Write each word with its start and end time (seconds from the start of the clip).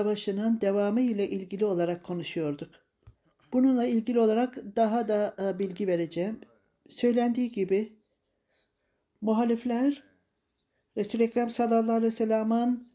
Savaşı'nın 0.00 0.60
devamı 0.60 1.00
ile 1.00 1.28
ilgili 1.28 1.64
olarak 1.64 2.04
konuşuyorduk. 2.04 2.70
Bununla 3.52 3.84
ilgili 3.84 4.20
olarak 4.20 4.56
daha 4.76 5.08
da 5.08 5.34
e, 5.38 5.58
bilgi 5.58 5.86
vereceğim. 5.86 6.40
Söylendiği 6.88 7.50
gibi 7.50 7.92
muhalifler 9.20 10.02
Resul-i 10.96 11.22
Ekrem 11.22 11.50
sallallahu 11.50 11.92
aleyhi 11.92 12.12
ve 12.12 12.16
sellem'in 12.16 12.88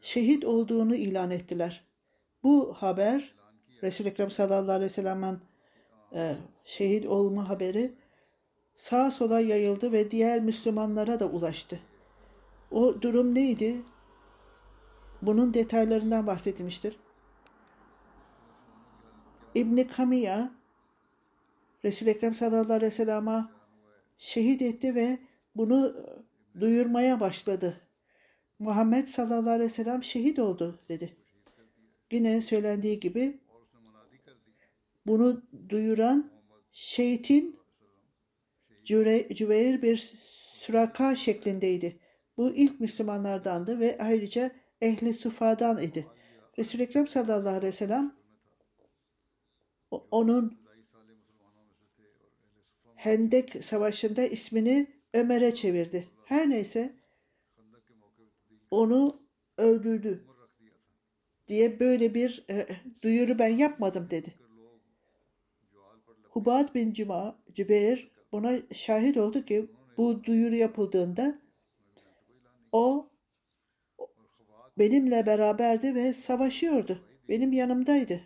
şehit 0.00 0.44
olduğunu 0.44 0.94
ilan 0.94 1.30
ettiler. 1.30 1.84
Bu 2.42 2.72
haber 2.72 3.34
Resul-i 3.82 4.08
Ekrem 4.08 4.30
sallallahu 4.30 4.72
aleyhi 4.72 4.90
ve 4.90 4.94
sellem'in 4.94 5.38
e, 6.14 6.36
şehit 6.64 7.06
olma 7.06 7.48
haberi 7.48 7.94
sağa 8.76 9.10
sola 9.10 9.40
yayıldı 9.40 9.92
ve 9.92 10.10
diğer 10.10 10.40
Müslümanlara 10.40 11.20
da 11.20 11.26
ulaştı. 11.26 11.80
O 12.70 13.02
durum 13.02 13.34
neydi? 13.34 13.82
Bunun 15.22 15.54
detaylarından 15.54 16.26
bahsetmiştir. 16.26 16.96
İbni 19.54 19.88
Kamiya 19.88 20.52
Resul-i 21.84 22.10
Ekrem 22.10 22.34
sallallahu 22.34 22.72
aleyhi 22.72 22.82
ve 22.82 22.90
sellem'e 22.90 23.44
şehit 24.18 24.62
etti 24.62 24.94
ve 24.94 25.18
bunu 25.56 25.94
duyurmaya 26.60 27.20
başladı. 27.20 27.80
Muhammed 28.58 29.06
sallallahu 29.06 29.50
aleyhi 29.50 29.70
ve 29.70 29.74
sellem 29.74 30.02
şehit 30.02 30.38
oldu 30.38 30.80
dedi. 30.88 31.16
Yine 32.12 32.40
söylendiği 32.40 33.00
gibi 33.00 33.40
bunu 35.06 35.42
duyuran 35.68 36.30
şehitin 36.72 37.58
Cüre, 38.84 39.28
Cüveyr 39.34 39.82
bir 39.82 39.96
süraka 39.96 41.16
şeklindeydi. 41.16 42.00
Bu 42.36 42.50
ilk 42.50 42.80
Müslümanlardandı 42.80 43.80
ve 43.80 43.98
ayrıca 44.00 44.50
ehli 44.80 45.14
sufadan 45.14 45.82
idi. 45.82 46.06
Resul-i 46.58 46.82
Ekrem 46.82 47.06
sallallahu 47.06 47.48
aleyhi 47.48 47.66
ve 47.66 47.72
sellem 47.72 48.14
onun 50.10 50.58
Hendek 52.94 53.64
Savaşı'nda 53.64 54.22
ismini 54.22 54.86
Ömer'e 55.14 55.54
çevirdi. 55.54 56.08
Her 56.24 56.50
neyse 56.50 56.94
onu 58.70 59.22
öldürdü 59.56 60.24
diye 61.48 61.80
böyle 61.80 62.14
bir 62.14 62.44
e, 62.50 62.66
duyuru 63.02 63.38
ben 63.38 63.48
yapmadım 63.48 64.10
dedi. 64.10 64.34
Hubad 66.28 66.74
bin 66.74 66.92
Cuma, 66.92 67.38
Cübeyr 67.52 68.10
buna 68.32 68.52
şahit 68.72 69.16
oldu 69.16 69.44
ki 69.44 69.70
bu 69.96 70.24
duyuru 70.24 70.54
yapıldığında 70.54 71.38
o 72.72 73.07
benimle 74.78 75.26
beraberdi 75.26 75.94
ve 75.94 76.12
savaşıyordu. 76.12 77.04
Benim 77.28 77.52
yanımdaydı. 77.52 78.20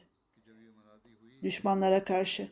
Düşmanlara 1.43 2.05
karşı. 2.05 2.49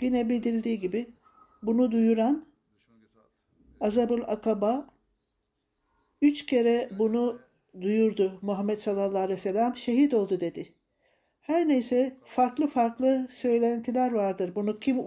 Yine 0.00 0.28
bildirildiği 0.28 0.78
gibi 0.78 1.14
bunu 1.62 1.92
duyuran 1.92 2.46
Azabul 3.80 4.22
Akaba 4.26 4.86
üç 6.22 6.46
kere 6.46 6.88
bunu 6.98 7.40
duyurdu. 7.80 8.38
Muhammed 8.42 8.78
sallallahu 8.78 9.18
aleyhi 9.18 9.38
ve 9.38 9.42
sellem 9.42 9.76
şehit 9.76 10.14
oldu 10.14 10.40
dedi. 10.40 10.74
Her 11.40 11.68
neyse 11.68 12.16
farklı 12.24 12.66
farklı 12.66 13.26
söylentiler 13.30 14.12
vardır. 14.12 14.54
Bunu 14.54 14.78
kim 14.78 14.98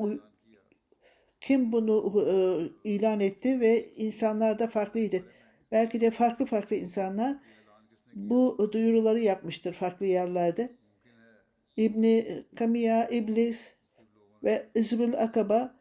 kim 1.42 1.72
bunu 1.72 2.24
e, 2.30 2.36
ilan 2.90 3.20
etti 3.20 3.60
ve 3.60 3.94
insanlar 3.96 4.60
da 4.60 4.68
farklıydı. 4.68 5.24
Belki 5.72 6.02
de 6.02 6.12
farklı 6.12 6.46
farklı 6.46 6.76
insanlar 6.76 7.38
bu 8.14 8.70
duyuruları 8.72 9.20
yapmıştır 9.20 9.74
farklı 9.74 10.06
yerlerde. 10.06 10.70
İbni 11.78 12.44
Kamiya, 12.56 13.08
İblis 13.08 13.74
ve 14.44 14.66
İzbül 14.76 15.14
Akaba 15.14 15.76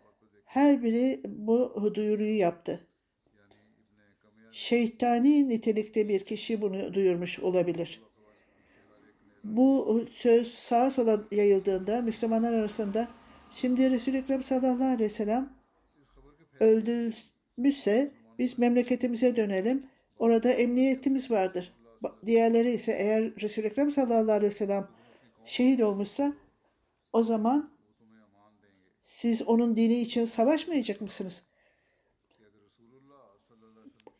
her 0.45 0.83
biri 0.83 1.21
bu 1.27 1.91
duyuruyu 1.95 2.39
yaptı. 2.39 2.81
Şeytani 4.51 5.49
nitelikte 5.49 6.09
bir 6.09 6.21
kişi 6.21 6.63
bunu 6.63 6.95
duyurmuş 6.95 7.39
olabilir. 7.39 8.03
Bu 9.45 10.01
söz 10.13 10.55
sağa 10.55 10.91
sola 10.91 11.25
yayıldığında 11.33 12.03
Müslümanlar 12.03 12.53
arasında 12.53 13.09
şimdi 13.51 13.91
Resul-i 13.91 14.17
Ekrem 14.17 14.43
sallallahu 14.43 14.85
aleyhi 14.85 15.01
ve 15.01 15.09
sellem 15.09 15.53
öldürmüşse 16.61 18.11
biz 18.39 18.59
memleketimize 18.59 19.37
dönelim. 19.37 19.87
Orada 20.19 20.51
emniyetimiz 20.51 21.31
vardır. 21.31 21.73
Diğerleri 22.27 22.71
ise 22.71 22.93
eğer 22.93 23.41
Resul-i 23.41 23.67
Ekrem 23.67 23.91
sallallahu 23.91 24.33
aleyhi 24.33 24.53
ve 24.53 24.57
sellem 24.57 24.89
şehit 25.45 25.83
olmuşsa 25.83 26.35
o 27.13 27.23
zaman 27.23 27.71
siz 29.03 29.43
onun 29.43 29.77
dini 29.77 30.01
için 30.01 30.25
savaşmayacak 30.25 31.01
mısınız? 31.01 31.43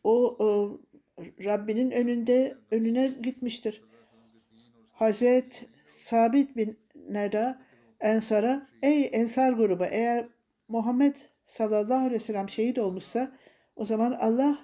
O, 0.05 0.37
o 0.39 0.81
Rabbinin 1.19 1.91
önünde 1.91 2.59
önüne 2.71 3.09
gitmiştir. 3.23 3.83
Hazret 4.93 5.67
Sabit 5.85 6.57
bin 6.57 6.79
Neda 7.09 7.63
Ensar'a 8.05 8.69
ey 8.83 9.11
Ensar 9.13 9.53
grubu 9.53 9.85
eğer 9.85 10.29
Muhammed 10.69 11.17
sallallahu 11.45 11.99
aleyhi 11.99 12.15
ve 12.15 12.19
sellem 12.19 12.49
şehit 12.49 12.79
olmuşsa 12.79 13.33
o 13.77 13.85
zaman 13.85 14.13
Allah 14.13 14.59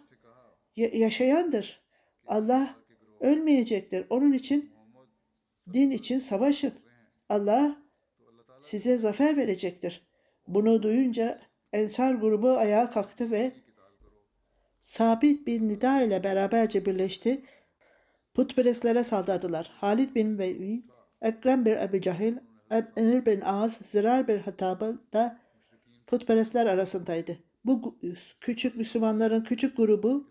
ya- 0.76 0.90
yaşayandır. 0.92 1.80
Allah 2.26 2.76
ölmeyecektir. 3.20 4.06
Onun 4.10 4.32
için 4.32 4.72
din 5.72 5.90
için 5.90 6.18
savaşın. 6.18 6.72
Allah 7.28 7.76
size 8.60 8.98
zafer 8.98 9.36
verecektir. 9.36 10.06
Bunu 10.48 10.82
duyunca 10.82 11.38
Ensar 11.72 12.14
grubu 12.14 12.50
ayağa 12.50 12.90
kalktı 12.90 13.30
ve 13.30 13.52
Sabit 14.80 15.46
bin 15.46 15.68
Nida 15.68 16.02
ile 16.02 16.24
beraberce 16.24 16.86
birleşti. 16.86 17.42
Putperestlere 18.34 19.04
saldırdılar. 19.04 19.70
Halid 19.74 20.14
bin 20.14 20.38
Velid, 20.38 20.84
Ekrem 21.22 21.64
bin 21.64 21.76
Ebi 21.76 22.02
Cahil, 22.02 22.36
Emir 22.70 23.26
bin 23.26 23.40
Az, 23.40 23.72
Zirar 23.72 24.28
bin 24.28 24.38
Hattab'ı 24.38 24.98
da 25.12 25.38
putperestler 26.06 26.66
arasındaydı. 26.66 27.36
Bu 27.64 27.98
küçük 28.40 28.76
Müslümanların 28.76 29.42
küçük 29.42 29.76
grubu 29.76 30.30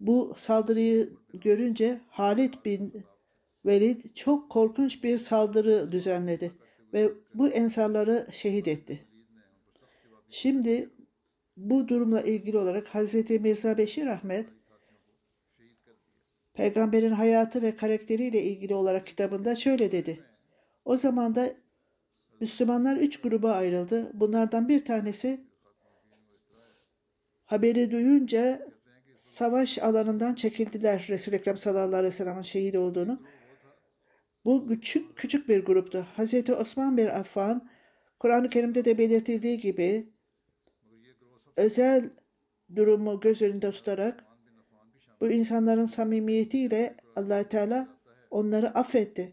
bu 0.00 0.32
saldırıyı 0.36 1.08
görünce 1.34 2.00
Halid 2.08 2.54
bin 2.64 2.92
Velid 3.66 4.14
çok 4.14 4.50
korkunç 4.50 5.04
bir 5.04 5.18
saldırı 5.18 5.92
düzenledi 5.92 6.52
ve 6.92 7.12
bu 7.34 7.48
ensarları 7.48 8.26
şehit 8.32 8.68
etti. 8.68 9.06
Şimdi 10.30 10.90
bu 11.56 11.88
durumla 11.88 12.20
ilgili 12.20 12.58
olarak 12.58 12.88
Hazreti 12.88 13.38
Mirza 13.38 13.78
Beşir 13.78 14.06
Ahmet 14.06 14.48
peygamberin 16.54 17.12
hayatı 17.12 17.62
ve 17.62 17.76
karakteriyle 17.76 18.42
ilgili 18.42 18.74
olarak 18.74 19.06
kitabında 19.06 19.54
şöyle 19.54 19.92
dedi. 19.92 20.24
O 20.84 20.96
zaman 20.96 21.34
da 21.34 21.52
Müslümanlar 22.40 22.96
üç 22.96 23.20
gruba 23.20 23.52
ayrıldı. 23.52 24.10
Bunlardan 24.14 24.68
bir 24.68 24.84
tanesi 24.84 25.40
haberi 27.44 27.90
duyunca 27.90 28.68
savaş 29.14 29.78
alanından 29.78 30.34
çekildiler 30.34 31.06
Resul-i 31.08 31.34
Ekrem 31.34 31.56
sallallahu 31.56 31.96
aleyhi 31.96 32.04
ve 32.04 32.16
sellem'in 32.16 32.42
şehit 32.42 32.76
olduğunu. 32.76 33.22
Bu 34.44 34.68
küçük, 34.68 35.16
küçük 35.16 35.48
bir 35.48 35.64
gruptu. 35.64 36.06
Hazreti 36.16 36.54
Osman 36.54 36.96
bin 36.96 37.06
Affan 37.06 37.68
Kur'an-ı 38.18 38.48
Kerim'de 38.48 38.84
de 38.84 38.98
belirtildiği 38.98 39.58
gibi 39.58 40.12
özel 41.56 42.10
durumu 42.76 43.20
göz 43.20 43.42
önünde 43.42 43.70
tutarak 43.70 44.24
bu 45.20 45.30
insanların 45.30 45.86
samimiyetiyle 45.86 46.96
allah 47.16 47.48
Teala 47.48 47.88
onları 48.30 48.68
affetti. 48.68 49.32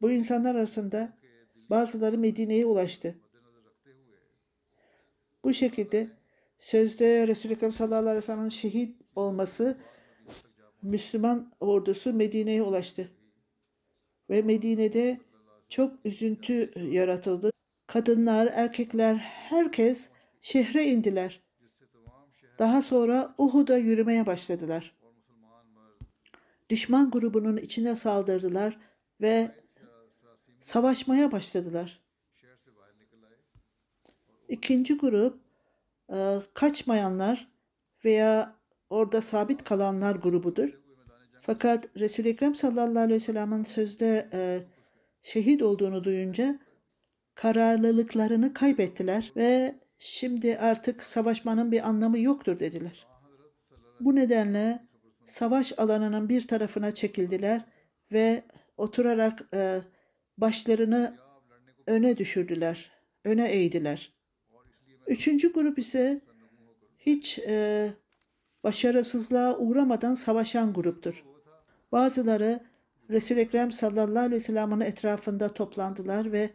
Bu 0.00 0.10
insanlar 0.10 0.54
arasında 0.54 1.12
bazıları 1.70 2.18
Medine'ye 2.18 2.66
ulaştı. 2.66 3.14
Bu 5.44 5.54
şekilde 5.54 6.08
sözde 6.58 7.26
Resulü 7.26 7.52
Ekrem 7.52 7.72
sallallahu 7.72 7.98
aleyhi 7.98 8.16
ve 8.16 8.22
sellem'in 8.22 8.48
şehit 8.48 8.96
olması 9.16 9.78
Müslüman 10.82 11.52
ordusu 11.60 12.12
Medine'ye 12.12 12.62
ulaştı. 12.62 13.10
Ve 14.30 14.42
Medine'de 14.42 15.20
çok 15.68 16.06
üzüntü 16.06 16.70
yaratıldı. 16.76 17.50
Kadınlar, 17.86 18.50
erkekler, 18.52 19.14
herkes 19.14 20.10
şehre 20.40 20.84
indiler. 20.84 21.42
Daha 22.58 22.82
sonra 22.82 23.34
Uhud'a 23.38 23.76
yürümeye 23.76 24.26
başladılar. 24.26 24.96
Düşman 26.70 27.10
grubunun 27.10 27.56
içine 27.56 27.96
saldırdılar 27.96 28.78
ve 29.20 29.50
savaşmaya 30.60 31.32
başladılar. 31.32 32.00
İkinci 34.48 34.96
grup 34.98 35.40
e, 36.12 36.38
kaçmayanlar 36.54 37.48
veya 38.04 38.56
orada 38.90 39.20
sabit 39.20 39.64
kalanlar 39.64 40.16
grubudur. 40.16 40.80
Fakat 41.40 41.88
Resul-i 41.98 42.28
Ekrem 42.28 42.54
sallallahu 42.54 42.98
aleyhi 42.98 43.20
ve 43.20 43.24
sellem'in 43.24 43.62
sözde 43.62 44.28
e, 44.32 44.62
şehit 45.22 45.62
olduğunu 45.62 46.04
duyunca 46.04 46.58
kararlılıklarını 47.34 48.54
kaybettiler 48.54 49.32
ve 49.36 49.80
şimdi 49.98 50.58
artık 50.58 51.02
savaşmanın 51.02 51.72
bir 51.72 51.88
anlamı 51.88 52.18
yoktur 52.18 52.58
dediler. 52.60 53.06
Bu 54.00 54.14
nedenle 54.14 54.86
savaş 55.24 55.78
alanının 55.78 56.28
bir 56.28 56.48
tarafına 56.48 56.94
çekildiler 56.94 57.64
ve 58.12 58.42
oturarak 58.76 59.42
e, 59.54 59.80
başlarını 60.40 61.18
öne 61.86 62.16
düşürdüler, 62.16 62.92
öne 63.24 63.52
eğdiler. 63.52 64.12
Üçüncü 65.06 65.52
grup 65.52 65.78
ise 65.78 66.20
hiç 66.98 67.38
e, 67.38 67.90
başarısızlığa 68.64 69.58
uğramadan 69.58 70.14
savaşan 70.14 70.72
gruptur. 70.72 71.24
Bazıları 71.92 72.60
Resul-i 73.10 73.40
Ekrem 73.40 73.72
sallallahu 73.72 74.18
aleyhi 74.18 74.34
ve 74.34 74.40
sellem'in 74.40 74.80
etrafında 74.80 75.54
toplandılar 75.54 76.32
ve 76.32 76.50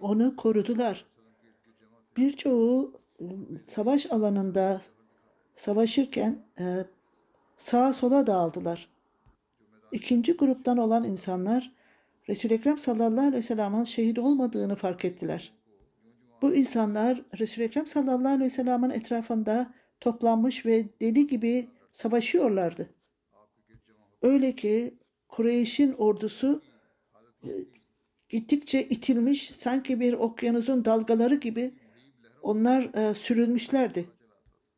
onu 0.00 0.36
korudular. 0.36 1.06
Birçoğu 2.16 3.00
savaş 3.66 4.10
alanında 4.10 4.80
savaşırken 5.54 6.44
e, 6.58 6.84
sağa 7.56 7.92
sola 7.92 8.26
dağıldılar. 8.26 8.88
İkinci 9.92 10.36
gruptan 10.36 10.78
olan 10.78 11.04
insanlar 11.04 11.75
Resul-i 12.28 12.54
Ekrem 12.54 12.78
sallallahu 12.78 13.20
aleyhi 13.20 13.36
ve 13.36 13.42
sellem'in 13.42 13.84
şehit 13.84 14.18
olmadığını 14.18 14.76
fark 14.76 15.04
ettiler. 15.04 15.52
Bu 16.42 16.54
insanlar 16.54 17.22
Resul-i 17.38 17.64
Ekrem 17.64 17.86
sallallahu 17.86 18.28
aleyhi 18.28 18.44
ve 18.44 18.50
sellem'in 18.50 18.90
etrafında 18.90 19.74
toplanmış 20.00 20.66
ve 20.66 20.84
deli 21.00 21.26
gibi 21.26 21.68
savaşıyorlardı. 21.92 22.88
Öyle 24.22 24.52
ki 24.52 24.98
Kureyş'in 25.28 25.92
ordusu 25.92 26.62
e, 27.44 27.48
gittikçe 28.28 28.82
itilmiş 28.82 29.50
sanki 29.50 30.00
bir 30.00 30.12
okyanusun 30.12 30.84
dalgaları 30.84 31.34
gibi 31.34 31.74
onlar 32.42 32.94
e, 32.94 33.14
sürülmüşlerdi. 33.14 34.08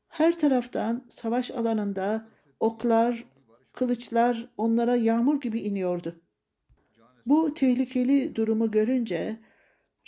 Her 0.09 0.39
taraftan 0.39 1.05
savaş 1.09 1.51
alanında 1.51 2.29
oklar, 2.61 3.25
kılıçlar 3.73 4.51
onlara 4.57 4.97
yağmur 4.97 5.41
gibi 5.41 5.61
iniyordu. 5.61 6.21
Bu 7.29 7.55
tehlikeli 7.55 8.35
durumu 8.35 8.71
görünce 8.71 9.37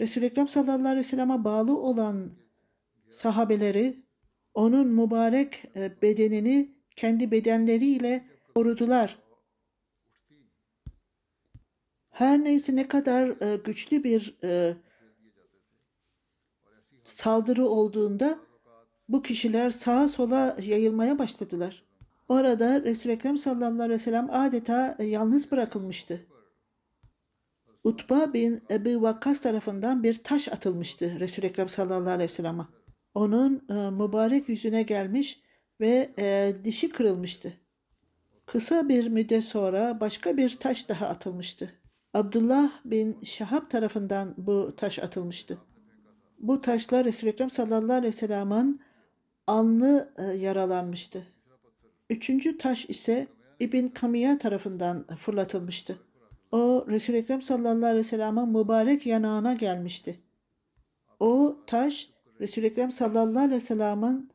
Resul-i 0.01 0.25
Ekrem 0.25 0.49
sallallahu 0.49 0.89
aleyhi 0.89 0.97
ve 0.97 1.03
sellem'e 1.03 1.45
bağlı 1.45 1.79
olan 1.79 2.31
sahabeleri 3.11 4.03
onun 4.55 4.87
mübarek 4.87 5.65
e, 5.77 6.03
bedenini 6.03 6.75
kendi 6.97 7.31
bedenleriyle 7.31 8.25
korudular. 8.55 9.19
Her 12.11 12.45
neyse 12.45 12.77
ne 12.77 12.89
kadar 12.89 13.29
e, 13.29 13.57
güçlü 13.57 14.05
bir 14.05 14.39
e, 14.45 14.77
saldırı 17.05 17.67
olduğunda 17.67 18.39
bu 19.09 19.23
kişiler 19.23 19.71
sağa 19.71 20.09
sola 20.09 20.57
yayılmaya 20.63 21.19
başladılar. 21.19 21.85
Orada 22.29 22.83
Resul-i 22.83 23.13
Ekrem 23.13 23.39
sallallahu 23.39 23.83
aleyhi 23.83 24.01
ve 24.01 24.05
sellem 24.05 24.29
adeta 24.31 24.97
yalnız 25.01 25.51
bırakılmıştı. 25.51 26.30
Utba 27.85 28.33
bin 28.33 28.61
Ebu 28.71 29.03
Vakkas 29.03 29.41
tarafından 29.41 30.03
bir 30.03 30.15
taş 30.15 30.49
atılmıştı 30.49 31.21
Resul-i 31.21 31.47
Ekrem 31.47 31.69
sallallahu 31.69 32.11
aleyhi 32.11 32.31
ve 32.31 32.35
sellem'e. 32.35 32.63
Onun 33.15 33.67
e, 33.71 33.91
mübarek 33.91 34.49
yüzüne 34.49 34.83
gelmiş 34.83 35.41
ve 35.81 36.15
e, 36.19 36.53
dişi 36.65 36.89
kırılmıştı. 36.89 37.53
Kısa 38.47 38.89
bir 38.89 39.09
müddet 39.09 39.45
sonra 39.45 40.01
başka 40.01 40.37
bir 40.37 40.57
taş 40.57 40.89
daha 40.89 41.07
atılmıştı. 41.07 41.73
Abdullah 42.15 42.71
bin 42.85 43.19
Şahab 43.25 43.71
tarafından 43.71 44.35
bu 44.37 44.77
taş 44.77 44.99
atılmıştı. 44.99 45.59
Bu 46.39 46.61
taşlar 46.61 47.05
Resul-i 47.05 47.31
Ekrem 47.31 47.51
sallallahu 47.51 47.93
aleyhi 47.93 48.13
ve 48.15 48.17
sellem'in 48.17 48.81
alnı 49.47 50.13
e, 50.19 50.23
yaralanmıştı. 50.23 51.23
Üçüncü 52.11 52.59
taş 52.59 52.87
ise 52.89 53.27
İbn 53.61 53.87
Kamiya 53.87 54.39
tarafından 54.39 55.07
fırlatılmıştı. 55.07 55.99
O 56.53 56.87
Resul-i 56.89 57.17
Ekrem 57.17 57.43
sallallahu 57.43 57.87
aleyhi 57.87 58.05
ve 58.05 58.09
sellem'in 58.09 58.49
mübarek 58.49 59.07
yanağına 59.07 59.55
gelmişti. 59.55 60.21
O 61.21 61.57
taş 61.67 62.11
Resul-i 62.41 62.67
Ekrem 62.67 62.91
sallallahu 62.91 63.39
aleyhi 63.39 63.57
ve 63.57 63.61
sellem'in 63.61 64.31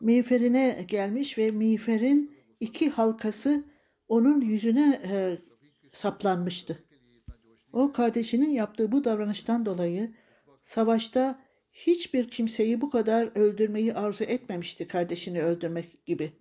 miğferine 0.00 0.84
gelmiş 0.88 1.38
ve 1.38 1.50
miğferin 1.50 2.36
iki 2.60 2.90
halkası 2.90 3.64
onun 4.08 4.40
yüzüne 4.40 5.00
e, 5.08 5.38
saplanmıştı. 5.92 6.84
O 7.72 7.92
kardeşinin 7.92 8.50
yaptığı 8.50 8.92
bu 8.92 9.04
davranıştan 9.04 9.66
dolayı 9.66 10.14
savaşta 10.62 11.38
hiçbir 11.72 12.28
kimseyi 12.28 12.80
bu 12.80 12.90
kadar 12.90 13.38
öldürmeyi 13.38 13.94
arzu 13.94 14.24
etmemişti 14.24 14.88
kardeşini 14.88 15.42
öldürmek 15.42 16.06
gibi. 16.06 16.32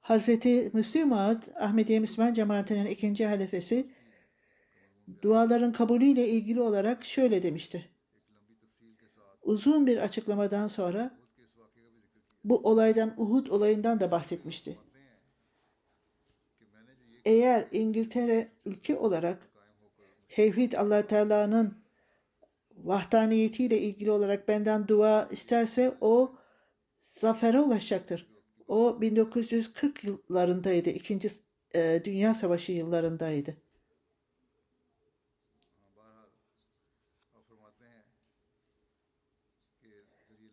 Hazreti 0.00 0.70
Müslim 0.72 1.12
Ağad, 1.12 1.42
Ahmediye 1.56 2.00
Müslüman 2.00 2.32
cemaatinin 2.32 2.86
ikinci 2.86 3.26
halifesi, 3.26 3.86
duaların 5.22 5.72
kabulüyle 5.72 6.28
ilgili 6.28 6.60
olarak 6.60 7.04
şöyle 7.04 7.42
demiştir. 7.42 7.90
Uzun 9.42 9.86
bir 9.86 9.96
açıklamadan 9.96 10.68
sonra 10.68 11.18
bu 12.44 12.56
olaydan, 12.56 13.14
Uhud 13.16 13.46
olayından 13.46 14.00
da 14.00 14.10
bahsetmişti. 14.10 14.78
Eğer 17.24 17.68
İngiltere 17.72 18.48
ülke 18.64 18.96
olarak 18.96 19.50
tevhid 20.28 20.72
allah 20.72 21.06
Teala'nın 21.06 21.78
vahdaniyetiyle 22.76 23.80
ilgili 23.80 24.10
olarak 24.10 24.48
benden 24.48 24.88
dua 24.88 25.28
isterse 25.30 25.96
o 26.00 26.34
zafere 27.00 27.60
ulaşacaktır. 27.60 28.29
O 28.70 29.00
1940 29.00 30.04
yıllarındaydı. 30.04 30.90
İkinci 30.90 31.28
e, 31.74 32.02
Dünya 32.04 32.34
Savaşı 32.34 32.72
yıllarındaydı. 32.72 33.56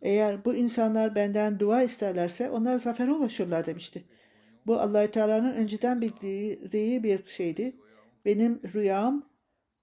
Eğer 0.02 0.46
bu 0.46 0.56
insanlar 0.56 1.16
benden 1.16 1.60
dua 1.60 1.84
isterlerse 1.84 2.50
onlar 2.50 2.80
zafere 2.80 3.12
ulaşırlar 3.12 3.66
demişti. 3.66 4.04
Bu 4.68 4.80
allah 4.80 5.12
Teala'nın 5.12 5.54
önceden 5.54 6.02
bildiği 6.02 7.04
bir 7.04 7.28
şeydi. 7.28 7.76
Benim 8.26 8.62
rüyam 8.74 9.30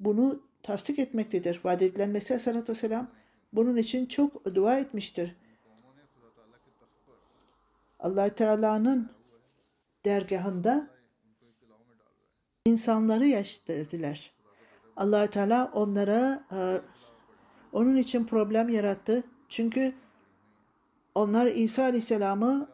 bunu 0.00 0.42
tasdik 0.62 0.98
etmektedir. 0.98 1.60
Vaat 1.64 1.82
edilen 1.82 2.10
Mesih 2.10 2.30
Aleyhisselatü 2.30 2.72
Vesselam 2.72 3.10
bunun 3.52 3.76
için 3.76 4.06
çok 4.06 4.54
dua 4.54 4.78
etmiştir. 4.78 5.43
Allah 8.04 8.28
Teala'nın 8.28 9.10
dergahında 10.04 10.86
insanları 12.64 13.26
yaşatırdılar. 13.26 14.32
allah 14.96 15.30
Teala 15.30 15.70
onlara 15.74 16.44
e, 16.52 16.80
onun 17.72 17.96
için 17.96 18.24
problem 18.24 18.68
yarattı. 18.68 19.22
Çünkü 19.48 19.94
onlar 21.14 21.46
İsa 21.46 21.82
Aleyhisselam'ı 21.82 22.68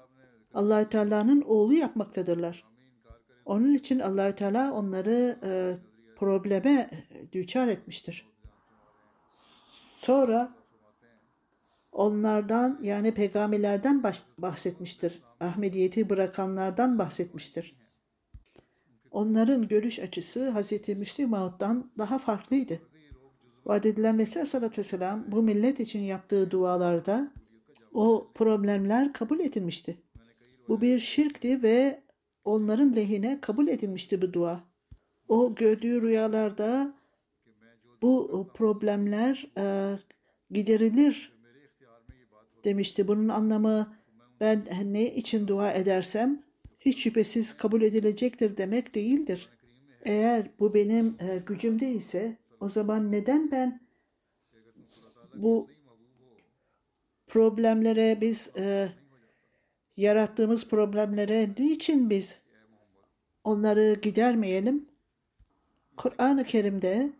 allah 0.54 0.88
Teala'nın 0.88 1.42
oğlu 1.42 1.74
yapmaktadırlar. 1.74 2.64
Onun 3.44 3.74
için 3.74 3.98
allah 3.98 4.34
Teala 4.34 4.72
onları 4.72 5.38
e, 5.44 5.78
probleme 6.16 6.90
düçar 7.32 7.68
etmiştir. 7.68 8.28
Sonra 9.98 10.59
onlardan 11.92 12.78
yani 12.82 13.14
peygamberlerden 13.14 14.02
bahsetmiştir. 14.38 15.22
Ahmediyeti 15.40 16.10
bırakanlardan 16.10 16.98
bahsetmiştir. 16.98 17.76
Onların 19.10 19.68
görüş 19.68 19.98
açısı 19.98 20.54
Hz. 20.54 20.88
Müslim 20.88 21.32
daha 21.98 22.18
farklıydı. 22.18 22.80
Vaat 23.66 23.86
edilen 23.86 24.14
Mesih 24.14 24.36
Aleyhisselatü 24.36 24.78
Vesselam 24.78 25.24
bu 25.32 25.42
millet 25.42 25.80
için 25.80 26.00
yaptığı 26.00 26.50
dualarda 26.50 27.32
o 27.92 28.30
problemler 28.34 29.12
kabul 29.12 29.40
edilmişti. 29.40 29.96
Bu 30.68 30.80
bir 30.80 30.98
şirkti 30.98 31.62
ve 31.62 32.02
onların 32.44 32.96
lehine 32.96 33.40
kabul 33.40 33.68
edilmişti 33.68 34.22
bu 34.22 34.32
dua. 34.32 34.64
O 35.28 35.54
gördüğü 35.54 36.02
rüyalarda 36.02 36.94
bu 38.02 38.48
problemler 38.54 39.50
e, 39.58 39.96
giderilir 40.50 41.39
demişti. 42.64 43.08
Bunun 43.08 43.28
anlamı 43.28 43.96
ben 44.40 44.64
ne 44.84 45.14
için 45.14 45.48
dua 45.48 45.72
edersem 45.72 46.42
hiç 46.80 47.02
şüphesiz 47.02 47.56
kabul 47.56 47.82
edilecektir 47.82 48.56
demek 48.56 48.94
değildir. 48.94 49.48
Eğer 50.02 50.50
bu 50.58 50.74
benim 50.74 51.16
e, 51.20 51.42
gücümde 51.46 51.92
ise 51.92 52.36
o 52.60 52.68
zaman 52.68 53.12
neden 53.12 53.50
ben 53.50 53.80
bu 55.34 55.68
problemlere 57.26 58.20
biz 58.20 58.50
e, 58.56 58.92
yarattığımız 59.96 60.68
problemlere 60.68 61.48
niçin 61.58 62.10
biz 62.10 62.40
onları 63.44 63.94
gidermeyelim? 64.02 64.86
Kur'an-ı 65.96 66.44
Kerim'de 66.44 67.12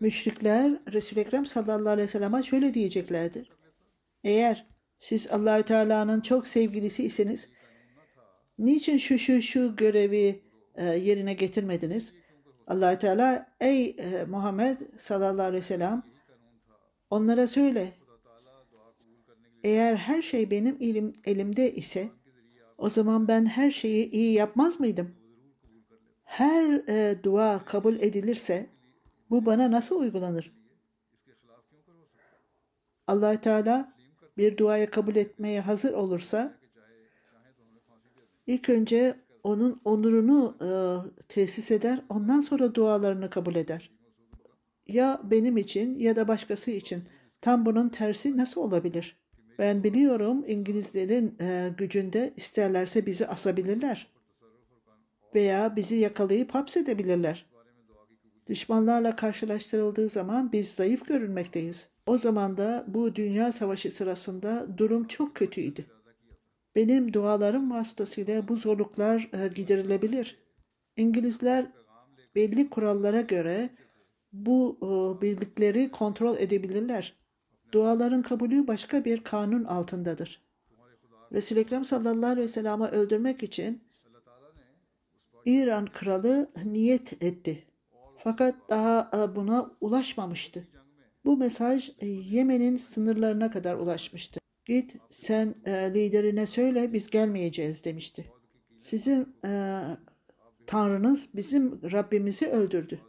müşrikler 0.00 0.80
Resul-i 0.92 1.20
Ekrem 1.20 1.46
sallallahu 1.46 1.88
aleyhi 1.88 2.08
ve 2.08 2.12
sellem'e 2.12 2.42
şöyle 2.42 2.74
diyeceklerdir. 2.74 3.59
Eğer 4.24 4.66
siz 4.98 5.30
Allahü 5.30 5.62
Teala'nın 5.62 6.20
çok 6.20 6.46
sevgilisi 6.46 7.04
iseniz 7.04 7.48
niçin 8.58 8.96
şu 8.96 9.18
şu 9.18 9.42
şu 9.42 9.76
görevi 9.76 10.42
e, 10.74 10.84
yerine 10.84 11.34
getirmediniz? 11.34 12.14
Allahü 12.66 12.98
Teala 12.98 13.46
ey 13.60 13.96
e, 13.98 14.24
Muhammed 14.24 14.78
sallallahu 14.96 15.46
aleyhi 15.46 15.62
ve 15.62 15.66
sellem 15.66 16.02
onlara 17.10 17.46
söyle 17.46 17.92
eğer 19.62 19.96
her 19.96 20.22
şey 20.22 20.50
benim 20.50 20.76
elim, 20.80 21.12
elimde 21.24 21.74
ise 21.74 22.10
o 22.78 22.88
zaman 22.88 23.28
ben 23.28 23.46
her 23.46 23.70
şeyi 23.70 24.10
iyi 24.10 24.32
yapmaz 24.32 24.80
mıydım? 24.80 25.14
Her 26.24 26.88
e, 26.88 27.22
dua 27.22 27.64
kabul 27.64 27.94
edilirse 28.00 28.66
bu 29.30 29.46
bana 29.46 29.70
nasıl 29.70 30.00
uygulanır? 30.00 30.52
allah 33.06 33.40
Teala 33.40 33.99
bir 34.40 34.56
duaya 34.56 34.90
kabul 34.90 35.16
etmeye 35.16 35.60
hazır 35.60 35.92
olursa 35.92 36.54
ilk 38.46 38.68
önce 38.68 39.14
onun 39.42 39.80
onurunu 39.84 40.56
e, 40.62 40.70
tesis 41.28 41.70
eder, 41.70 42.00
ondan 42.08 42.40
sonra 42.40 42.74
dualarını 42.74 43.30
kabul 43.30 43.54
eder. 43.54 43.90
Ya 44.86 45.20
benim 45.24 45.56
için 45.56 45.98
ya 45.98 46.16
da 46.16 46.28
başkası 46.28 46.70
için 46.70 47.04
tam 47.40 47.66
bunun 47.66 47.88
tersi 47.88 48.36
nasıl 48.36 48.60
olabilir? 48.60 49.16
Ben 49.58 49.84
biliyorum 49.84 50.44
İngilizlerin 50.46 51.36
e, 51.40 51.74
gücünde 51.78 52.32
isterlerse 52.36 53.06
bizi 53.06 53.26
asabilirler 53.26 54.12
veya 55.34 55.76
bizi 55.76 55.96
yakalayıp 55.96 56.54
hapsedebilirler. 56.54 57.49
Düşmanlarla 58.50 59.16
karşılaştırıldığı 59.16 60.08
zaman 60.08 60.52
biz 60.52 60.74
zayıf 60.74 61.06
görünmekteyiz. 61.06 61.88
O 62.06 62.18
zaman 62.18 62.56
da 62.56 62.84
bu 62.88 63.14
dünya 63.14 63.52
savaşı 63.52 63.90
sırasında 63.90 64.78
durum 64.78 65.06
çok 65.06 65.36
kötüydü. 65.36 65.86
Benim 66.76 67.12
dualarım 67.12 67.70
vasıtasıyla 67.70 68.48
bu 68.48 68.56
zorluklar 68.56 69.30
e, 69.32 69.48
giderilebilir. 69.48 70.38
İngilizler 70.96 71.72
belli 72.34 72.70
kurallara 72.70 73.20
göre 73.20 73.70
bu 74.32 74.78
e, 74.82 75.22
birlikleri 75.22 75.90
kontrol 75.90 76.36
edebilirler. 76.38 77.16
Duaların 77.72 78.22
kabulü 78.22 78.66
başka 78.66 79.04
bir 79.04 79.24
kanun 79.24 79.64
altındadır. 79.64 80.42
Resul-i 81.32 81.60
Ekrem 81.60 81.84
sallallahu 81.84 82.30
aleyhi 82.30 82.44
ve 82.44 82.52
sellem'i 82.52 82.84
öldürmek 82.84 83.42
için 83.42 83.84
İran 85.44 85.86
kralı 85.86 86.50
niyet 86.64 87.22
etti. 87.22 87.69
Fakat 88.24 88.54
daha 88.68 89.10
e, 89.14 89.36
buna 89.36 89.70
ulaşmamıştı. 89.80 90.68
Bu 91.24 91.36
mesaj 91.36 91.90
e, 92.00 92.06
Yemen'in 92.06 92.76
sınırlarına 92.76 93.50
kadar 93.50 93.74
ulaşmıştı. 93.74 94.40
Git 94.64 94.96
sen 95.08 95.54
e, 95.64 95.72
liderine 95.94 96.46
söyle 96.46 96.92
biz 96.92 97.10
gelmeyeceğiz 97.10 97.84
demişti. 97.84 98.32
Sizin 98.78 99.36
e, 99.44 99.80
Tanrınız 100.66 101.28
bizim 101.34 101.92
Rabbimizi 101.92 102.46
öldürdü. 102.46 103.00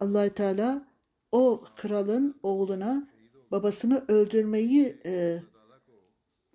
allah 0.00 0.28
Teala 0.28 0.88
o 1.32 1.64
kralın 1.76 2.40
oğluna 2.42 3.08
babasını 3.50 4.04
öldürmeyi 4.08 4.98
e, 5.06 5.42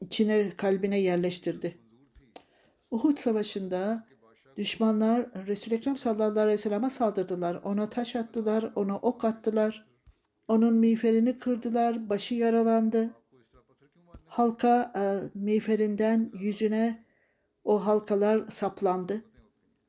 içine 0.01 0.57
kalbine 0.57 0.99
yerleştirdi. 0.99 1.77
Uhud 2.91 3.17
Savaşı'nda 3.17 4.07
düşmanlar 4.57 5.47
Resul-i 5.47 5.75
Ekrem 5.75 5.97
sallallahu 5.97 6.39
aleyhi 6.39 6.53
ve 6.53 6.57
sellem'e 6.57 6.89
saldırdılar. 6.89 7.55
Ona 7.63 7.89
taş 7.89 8.15
attılar, 8.15 8.71
ona 8.75 8.97
ok 8.97 9.25
attılar. 9.25 9.85
Onun 10.47 10.73
miğferini 10.73 11.37
kırdılar, 11.37 12.09
başı 12.09 12.35
yaralandı. 12.35 13.09
Halka 14.25 14.93
e, 14.97 15.03
miğferinden 15.39 16.31
yüzüne 16.39 17.05
o 17.63 17.85
halkalar 17.85 18.47
saplandı. 18.47 19.21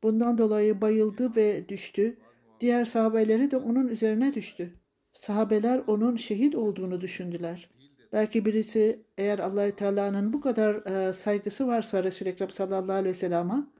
Bundan 0.02 0.38
dolayı 0.38 0.80
bayıldı 0.80 1.36
ve 1.36 1.68
düştü. 1.68 2.18
Diğer 2.60 2.84
sahabeleri 2.84 3.50
de 3.50 3.56
onun 3.56 3.88
üzerine 3.88 4.34
düştü. 4.34 4.74
Sahabeler 5.12 5.82
onun 5.86 6.16
şehit 6.16 6.54
olduğunu 6.54 7.00
düşündüler. 7.00 7.70
Belki 8.12 8.44
birisi 8.44 9.06
eğer 9.18 9.38
Allahü 9.38 9.72
Teala'nın 9.72 10.32
bu 10.32 10.40
kadar 10.40 10.74
e, 10.74 11.12
saygısı 11.12 11.66
varsa 11.66 12.04
Resul-i 12.04 12.28
Ekrem 12.28 12.50
sallallahu 12.50 12.92
aleyhi 12.92 13.08
ve 13.08 13.14
sellem'e 13.14 13.75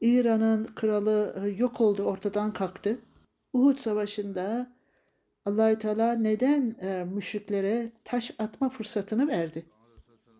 İran'ın 0.00 0.64
kralı 0.64 1.42
e, 1.44 1.48
yok 1.48 1.80
oldu, 1.80 2.02
ortadan 2.02 2.52
kalktı. 2.52 2.98
Uhud 3.52 3.78
Savaşı'nda 3.78 4.72
Allahü 5.46 5.78
Teala 5.78 6.12
neden 6.12 6.76
e, 6.80 7.04
müşriklere 7.04 7.90
taş 8.04 8.34
atma 8.38 8.68
fırsatını 8.68 9.28
verdi? 9.28 9.66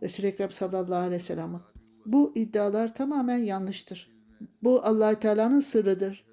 Resul-i 0.02 0.26
Ekrem 0.26 0.50
sallallahu 0.50 0.94
aleyhi 0.94 1.12
ve 1.12 1.18
sellem'e. 1.18 1.58
Bu 2.06 2.32
iddialar 2.34 2.94
tamamen 2.94 3.36
yanlıştır. 3.36 4.10
Bu 4.62 4.84
Allahü 4.84 5.20
Teala'nın 5.20 5.60
sırrıdır. 5.60 6.24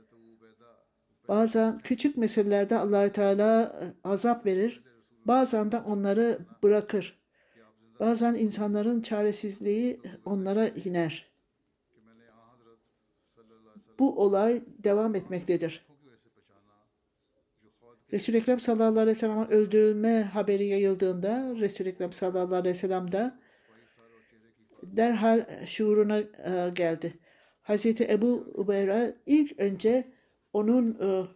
Bazen 1.27 1.79
küçük 1.79 2.17
meselelerde 2.17 2.77
Allahü 2.77 3.11
Teala 3.11 3.63
e, 3.63 4.07
azap 4.09 4.45
verir, 4.45 4.83
bazen 5.25 5.71
de 5.71 5.79
onları 5.79 6.39
bırakır. 6.63 7.19
Bazen 7.99 8.33
insanların 8.33 9.01
çaresizliği 9.01 10.01
onlara 10.25 10.67
iner. 10.67 11.26
Bu 13.99 14.23
olay 14.23 14.61
devam 14.83 15.15
etmektedir. 15.15 15.87
Resul-i 18.13 18.37
Ekrem 18.37 18.59
sallallahu 18.59 18.99
aleyhi 18.99 19.07
ve 19.07 19.15
sellem'in 19.15 19.51
öldürülme 19.51 20.21
haberi 20.21 20.65
yayıldığında 20.65 21.55
Resul-i 21.55 21.89
Ekrem 21.89 22.13
sallallahu 22.13 22.55
aleyhi 22.55 22.75
ve 22.75 22.79
sellem 22.79 23.11
de 23.11 23.31
derhal 24.83 25.65
şuuruna 25.65 26.17
e, 26.17 26.69
geldi. 26.73 27.13
Hazreti 27.61 28.07
Ebu 28.09 28.51
Ubeyra 28.53 29.13
ilk 29.25 29.59
önce 29.59 30.07
onun 30.53 30.91
e, 30.91 31.27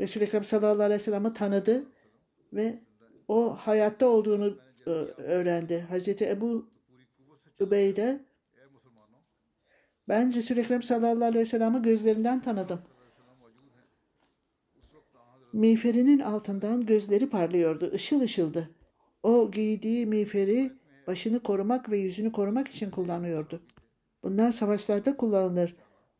Resul-i 0.00 0.24
Ekrem 0.24 0.44
sallallahu 0.44 0.82
aleyhi 0.82 1.00
ve 1.00 1.04
sellem'i 1.04 1.32
tanıdı 1.32 1.86
ve 2.52 2.78
o 3.28 3.54
hayatta 3.54 4.08
olduğunu 4.08 4.58
e, 4.86 4.90
öğrendi. 4.90 5.80
Hazreti 5.80 6.28
Ebu 6.28 6.70
Übeyde 7.60 8.20
Ben 10.10 10.34
Resul-i 10.34 10.60
Ekrem 10.60 10.82
sallallahu 10.82 11.24
aleyhi 11.24 11.38
ve 11.38 11.44
sellem'i 11.44 11.82
gözlerinden 11.82 12.40
tanıdım. 12.40 12.80
Miğferinin 15.52 16.18
altından 16.18 16.86
gözleri 16.86 17.30
parlıyordu, 17.30 17.90
ışıl 17.94 18.20
ışıldı. 18.20 18.70
O 19.22 19.50
giydiği 19.50 20.06
miğferi 20.06 20.72
başını 21.06 21.40
korumak 21.42 21.90
ve 21.90 21.98
yüzünü 21.98 22.32
korumak 22.32 22.68
için 22.68 22.90
kullanıyordu. 22.90 23.60
Bunlar 24.22 24.52
savaşlarda 24.52 25.16
kullanılır. 25.16 25.76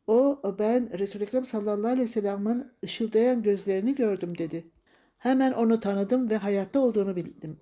O 0.07 0.43
ben 0.59 0.99
Resul-i 0.99 1.23
Ekrem 1.23 1.45
sallallahu 1.45 1.87
aleyhi 1.87 2.03
ve 2.03 2.13
sellem'in 2.13 2.67
ışıldayan 2.85 3.43
gözlerini 3.43 3.95
gördüm 3.95 4.39
dedi. 4.39 4.71
Hemen 5.19 5.53
onu 5.53 5.81
tanıdım 5.81 6.31
ve 6.31 6.37
hayatta 6.37 6.81
olduğunu 6.81 7.17
bildim. 7.17 7.61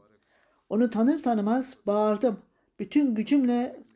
Onu 0.68 0.90
tanır 0.90 1.23
tanımaz 1.23 1.76
bağırdım. 1.87 2.38
Bütün 2.78 3.14
gücümle 3.14 3.88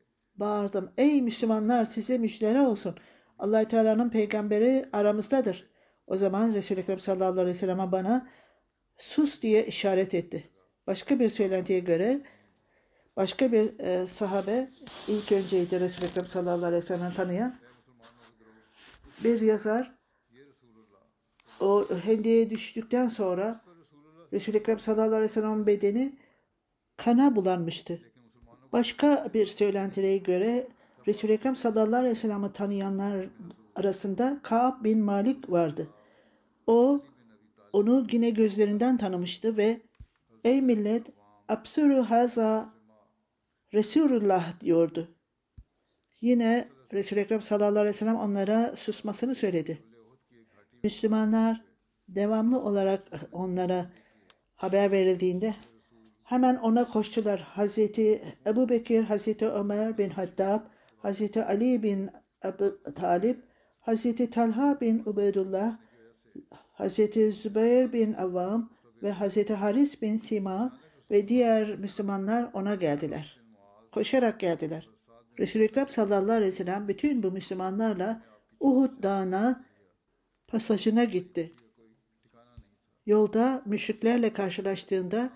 bağırdım. 0.42 0.92
Ey 0.96 1.22
Müslümanlar 1.22 1.84
size 1.84 2.18
müjdeler 2.18 2.66
olsun. 2.66 2.94
allah 3.38 3.68
Teala'nın 3.68 4.10
peygamberi 4.10 4.88
aramızdadır. 4.92 5.70
O 6.06 6.16
zaman 6.16 6.52
Resul-i 6.52 6.80
Ekrem 6.80 6.98
sallallahu 6.98 7.30
aleyhi 7.30 7.48
ve 7.48 7.54
sellem 7.54 7.92
bana 7.92 8.28
sus 8.96 9.42
diye 9.42 9.66
işaret 9.66 10.14
etti. 10.14 10.50
Başka 10.86 11.20
bir 11.20 11.28
söylentiye 11.28 11.78
göre 11.78 12.20
başka 13.16 13.52
bir 13.52 13.80
e, 13.80 14.06
sahabe 14.06 14.68
ilk 15.08 15.32
önceydi 15.32 15.80
Resul-i 15.80 16.06
Ekrem 16.06 16.26
sallallahu 16.26 16.66
aleyhi 16.66 16.82
ve 16.82 16.86
sellem'i 16.86 17.14
tanıyan 17.14 17.58
bir 19.24 19.40
yazar 19.40 19.94
o 21.60 21.84
hendeye 22.04 22.50
düştükten 22.50 23.08
sonra 23.08 23.60
Resul-i 24.32 24.56
Ekrem 24.56 24.80
sallallahu 24.80 25.06
aleyhi 25.06 25.22
ve 25.22 25.28
sellem'in 25.28 25.66
bedeni 25.66 26.18
kana 26.96 27.36
bulanmıştı. 27.36 28.11
Başka 28.72 29.30
bir 29.34 29.46
söylentiye 29.46 30.18
göre 30.18 30.68
Resul-i 31.06 31.32
Ekrem 31.32 31.56
sallallahu 31.56 31.96
aleyhi 31.96 32.14
ve 32.14 32.18
sellem'i 32.18 32.52
tanıyanlar 32.52 33.26
arasında 33.76 34.40
Kaab 34.42 34.84
bin 34.84 34.98
Malik 34.98 35.50
vardı. 35.50 35.88
O 36.66 37.00
onu 37.72 38.06
yine 38.12 38.30
gözlerinden 38.30 38.96
tanımıştı 38.96 39.56
ve 39.56 39.80
ey 40.44 40.62
millet 40.62 41.06
absuru 41.48 42.02
haza 42.02 42.72
Resulullah 43.74 44.60
diyordu. 44.60 45.08
Yine 46.20 46.68
Resul-i 46.92 47.20
Ekrem 47.20 47.40
sallallahu 47.40 47.70
aleyhi 47.70 47.94
ve 47.94 47.98
sellem 47.98 48.16
onlara 48.16 48.76
susmasını 48.76 49.34
söyledi. 49.34 49.82
Müslümanlar 50.82 51.64
devamlı 52.08 52.60
olarak 52.60 53.02
onlara 53.32 53.90
haber 54.54 54.90
verildiğinde 54.90 55.54
hemen 56.32 56.56
ona 56.56 56.84
koştular. 56.84 57.40
Hazreti 57.40 58.22
Ebu 58.46 58.68
Bekir, 58.68 59.02
Hazreti 59.02 59.46
Ömer 59.46 59.98
bin 59.98 60.10
Hattab, 60.10 60.60
Hazreti 60.96 61.44
Ali 61.44 61.82
bin 61.82 62.10
Ebu 62.44 62.82
Talib, 62.94 63.36
Hazreti 63.80 64.30
Talha 64.30 64.80
bin 64.80 65.02
Ubeydullah, 65.06 65.78
Hazreti 66.72 67.32
Zübeyir 67.32 67.92
bin 67.92 68.12
Avvam 68.12 68.70
ve 69.02 69.12
Hazreti 69.12 69.54
Haris 69.54 70.02
bin 70.02 70.16
Sima 70.16 70.78
ve 71.10 71.28
diğer 71.28 71.78
Müslümanlar 71.78 72.50
ona 72.52 72.74
geldiler. 72.74 73.40
Koşarak 73.92 74.40
geldiler. 74.40 74.88
Resul-i 75.38 75.64
Ekrem 75.64 75.88
sallallahu 75.88 76.36
aleyhi 76.36 76.52
ve 76.52 76.56
sellem 76.56 76.88
bütün 76.88 77.22
bu 77.22 77.32
Müslümanlarla 77.32 78.22
Uhud 78.60 79.02
dağına 79.02 79.64
pasajına 80.48 81.04
gitti. 81.04 81.52
Yolda 83.06 83.62
müşriklerle 83.66 84.32
karşılaştığında 84.32 85.30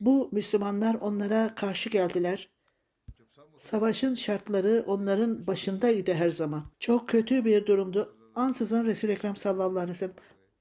bu 0.00 0.28
Müslümanlar 0.32 0.94
onlara 0.94 1.54
karşı 1.54 1.90
geldiler. 1.90 2.48
Savaşın 3.56 4.14
şartları 4.14 4.84
onların 4.86 5.46
başındaydı 5.46 6.12
her 6.12 6.30
zaman. 6.30 6.64
Çok 6.80 7.08
kötü 7.08 7.44
bir 7.44 7.66
durumdu. 7.66 8.16
Ansızın 8.34 8.84
Resul-i 8.84 9.12
Ekrem 9.12 9.36
sallallahu 9.36 9.78
aleyhi 9.78 9.90
ve 9.90 9.94
sellem 9.94 10.14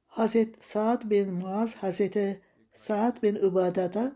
Hazret 0.08 0.64
Saad 0.64 1.10
bin 1.10 1.34
Muaz, 1.34 1.76
Hazreti 1.76 2.42
Saad 2.72 3.24
bin 3.24 3.36
Ubada'da 3.36 4.16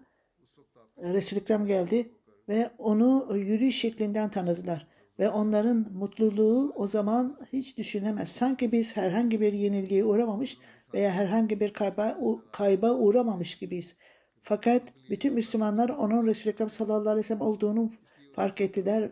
Resul-i 0.97 1.39
Ekrem 1.39 1.65
geldi 1.65 2.11
ve 2.49 2.71
onu 2.77 3.37
yürüyüş 3.37 3.75
şeklinden 3.75 4.31
tanıdılar. 4.31 4.87
Ve 5.19 5.29
onların 5.29 5.87
mutluluğu 5.93 6.73
o 6.75 6.87
zaman 6.87 7.39
hiç 7.53 7.77
düşünemez. 7.77 8.29
Sanki 8.29 8.71
biz 8.71 8.97
herhangi 8.97 9.41
bir 9.41 9.53
yenilgiye 9.53 10.03
uğramamış 10.03 10.57
veya 10.93 11.11
herhangi 11.11 11.59
bir 11.59 11.73
kayba, 11.73 12.17
kayba 12.51 12.91
uğramamış 12.93 13.55
gibiyiz. 13.55 13.95
Fakat 14.41 14.81
bütün 15.09 15.33
Müslümanlar 15.33 15.89
onun 15.89 16.25
Resul-i 16.25 16.53
Ekrem 16.53 16.69
sallallahu 16.69 17.09
aleyhi 17.09 17.17
ve 17.17 17.23
sellem 17.23 17.41
olduğunu 17.41 17.89
fark 18.35 18.61
ettiler 18.61 19.11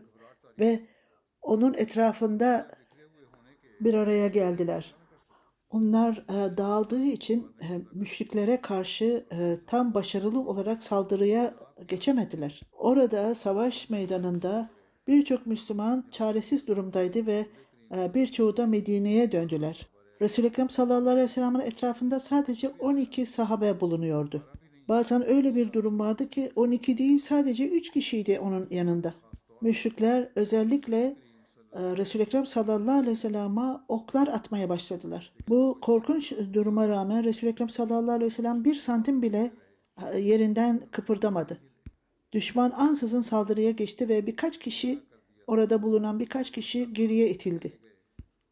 ve 0.60 0.80
onun 1.42 1.74
etrafında 1.74 2.68
bir 3.80 3.94
araya 3.94 4.28
geldiler. 4.28 4.96
Onlar 5.70 6.26
e, 6.30 6.58
dağıldığı 6.58 7.04
için 7.04 7.48
e, 7.62 7.68
müşriklere 7.94 8.62
karşı 8.62 9.26
e, 9.32 9.58
tam 9.68 9.94
başarılı 9.94 10.40
olarak 10.40 10.84
saldırıya 10.84 11.54
geçemediler. 11.88 12.62
Orada 12.72 13.36
savaş 13.36 13.90
meydanında 13.90 14.70
birçok 15.08 15.46
Müslüman 15.46 16.06
çaresiz 16.12 16.68
durumdaydı 16.68 17.26
ve 17.26 17.46
e, 17.96 18.14
birçoğu 18.14 18.58
da 18.58 18.68
Medine'ye 18.68 19.32
döndüler. 19.32 19.90
Resul-i 20.22 20.48
Ekrem 20.48 20.70
sallallahu 20.70 21.10
aleyhi 21.10 21.24
ve 21.24 21.28
sellem'in 21.28 21.60
etrafında 21.60 22.20
sadece 22.20 22.70
12 22.70 23.26
sahabe 23.26 23.82
bulunuyordu. 23.82 24.49
Bazen 24.90 25.30
öyle 25.30 25.56
bir 25.56 25.74
durum 25.74 26.00
vardı 26.00 26.30
ki 26.30 26.52
12 26.56 26.98
değil 26.98 27.20
sadece 27.20 27.70
3 27.70 27.92
kişiydi 27.92 28.40
onun 28.40 28.68
yanında. 28.72 29.14
Müşrikler 29.62 30.30
özellikle 30.36 31.16
e, 31.74 31.82
Resul-i 31.98 32.24
Ekrem 32.24 32.46
sallallahu 32.46 32.98
aleyhi 32.98 33.12
ve 33.12 33.16
sellem'e 33.16 33.78
oklar 33.88 34.28
atmaya 34.28 34.70
başladılar. 34.70 35.34
Bu 35.50 35.78
korkunç 35.82 36.34
duruma 36.54 36.90
rağmen 36.90 37.24
Resul-i 37.24 37.50
Ekrem 37.50 37.70
sallallahu 37.70 38.12
aleyhi 38.12 38.32
ve 38.32 38.36
sellem 38.36 38.66
bir 38.66 38.76
santim 38.76 39.22
bile 39.22 39.52
e, 40.14 40.20
yerinden 40.20 40.82
kıpırdamadı. 40.92 41.58
Düşman 42.32 42.72
ansızın 42.72 43.22
saldırıya 43.22 43.72
geçti 43.72 44.10
ve 44.10 44.28
birkaç 44.28 44.60
kişi 44.60 45.00
orada 45.48 45.84
bulunan 45.84 46.20
birkaç 46.20 46.52
kişi 46.52 46.94
geriye 46.94 47.30
itildi. 47.30 47.80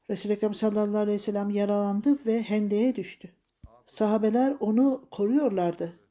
Resul-i 0.10 0.34
Ekrem 0.34 0.54
sallallahu 0.54 0.98
aleyhi 0.98 1.16
ve 1.16 1.20
sellem 1.20 1.50
yaralandı 1.50 2.20
ve 2.26 2.42
hendeye 2.42 2.96
düştü. 2.96 3.30
Sahabeler 3.86 4.56
onu 4.60 5.08
koruyorlardı. 5.12 6.07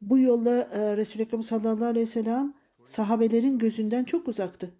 Bu 0.00 0.18
yolla 0.18 0.68
e, 0.72 0.96
Resul-i 0.96 1.22
Ekrem 1.22 1.42
sallallahu 1.42 1.84
aleyhi 1.84 2.06
ve 2.06 2.10
sellem 2.10 2.54
sahabelerin 2.84 3.58
gözünden 3.58 4.04
çok 4.04 4.28
uzaktı. 4.28 4.70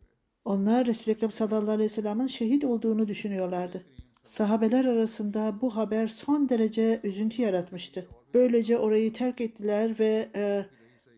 Onlar 0.44 0.86
Resul-i 0.86 1.14
Ekrem 1.14 1.30
sallallahu 1.30 1.70
aleyhi 1.70 1.90
ve 1.90 1.94
sellem'in 1.94 2.26
şehit 2.26 2.64
olduğunu 2.64 3.08
düşünüyorlardı. 3.08 3.84
Sahabeler 4.24 4.84
arasında 4.84 5.58
bu 5.60 5.76
haber 5.76 6.08
son 6.08 6.48
derece 6.48 7.00
üzüntü 7.04 7.42
yaratmıştı. 7.42 8.06
Böylece 8.34 8.78
orayı 8.78 9.12
terk 9.12 9.40
ettiler 9.40 9.98
ve 9.98 10.28
e, 10.34 10.66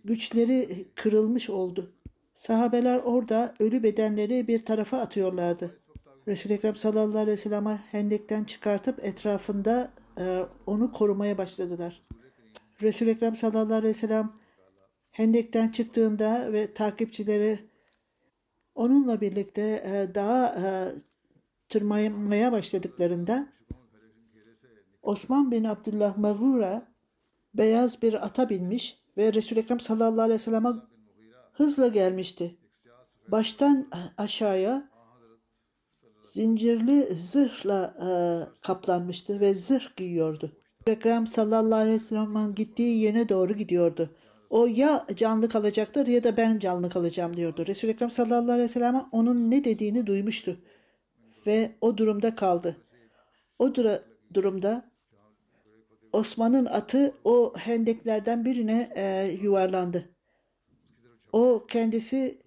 güçleri 0.04 0.88
kırılmış 0.94 1.50
oldu. 1.50 1.92
Sahabeler 2.34 2.98
orada 2.98 3.54
ölü 3.58 3.82
bedenleri 3.82 4.48
bir 4.48 4.64
tarafa 4.64 4.98
atıyorlardı. 4.98 5.78
Resul-i 6.28 6.52
Ekrem 6.52 6.76
sallallahu 6.76 7.18
aleyhi 7.18 7.36
ve 7.36 7.42
sellem'i 7.42 7.80
hendekten 7.90 8.44
çıkartıp 8.44 9.04
etrafında 9.04 9.90
e, 10.18 10.42
onu 10.66 10.92
korumaya 10.92 11.38
başladılar. 11.38 12.02
Resul-i 12.82 13.10
Ekrem 13.10 13.36
sallallahu 13.36 13.74
aleyhi 13.74 13.94
ve 13.94 13.98
sellem 13.98 14.32
hendekten 15.10 15.68
çıktığında 15.68 16.52
ve 16.52 16.74
takipçileri 16.74 17.68
onunla 18.74 19.20
birlikte 19.20 19.62
e, 19.62 20.14
dağa 20.14 20.46
e, 20.46 20.64
tırmanmaya 21.68 22.52
başladıklarında 22.52 23.48
Osman 25.02 25.50
bin 25.50 25.64
Abdullah 25.64 26.16
Mağura 26.16 26.92
beyaz 27.54 28.02
bir 28.02 28.26
ata 28.26 28.48
binmiş 28.48 28.98
ve 29.16 29.32
Resul-i 29.32 29.58
Ekrem 29.58 29.80
sallallahu 29.80 30.22
aleyhi 30.22 30.40
ve 30.40 30.44
sellem'e 30.44 30.72
hızla 31.52 31.88
gelmişti. 31.88 32.56
Baştan 33.28 33.90
aşağıya 34.18 34.90
zincirli 36.22 37.14
zırhla 37.14 37.94
e, 38.00 38.08
kaplanmıştı 38.62 39.40
ve 39.40 39.54
zırh 39.54 39.96
giyiyordu. 39.96 40.61
Ekrem 40.86 41.26
sallallahu 41.26 41.78
aleyhi 41.78 42.00
ve 42.00 42.04
sellem'in 42.04 42.54
gittiği 42.54 43.02
yene 43.02 43.28
doğru 43.28 43.52
gidiyordu. 43.52 44.10
O 44.50 44.66
ya 44.66 45.06
canlı 45.16 45.48
kalacaktır 45.48 46.06
ya 46.06 46.24
da 46.24 46.36
ben 46.36 46.58
canlı 46.58 46.90
kalacağım 46.90 47.36
diyordu. 47.36 47.66
Resul-i 47.66 47.90
Ekrem 47.90 48.10
sallallahu 48.10 48.52
aleyhi 48.52 48.68
ve 48.68 48.72
sellem 48.72 49.06
onun 49.12 49.50
ne 49.50 49.64
dediğini 49.64 50.06
duymuştu. 50.06 50.56
Ve 51.46 51.72
o 51.80 51.96
durumda 51.96 52.34
kaldı. 52.34 52.76
O 53.58 53.74
dura, 53.74 54.02
durumda 54.34 54.90
Osman'ın 56.12 56.66
atı 56.66 57.14
o 57.24 57.52
hendeklerden 57.56 58.44
birine 58.44 58.92
e, 58.94 59.24
yuvarlandı. 59.42 60.08
O 61.32 61.66
kendisi 61.68 62.38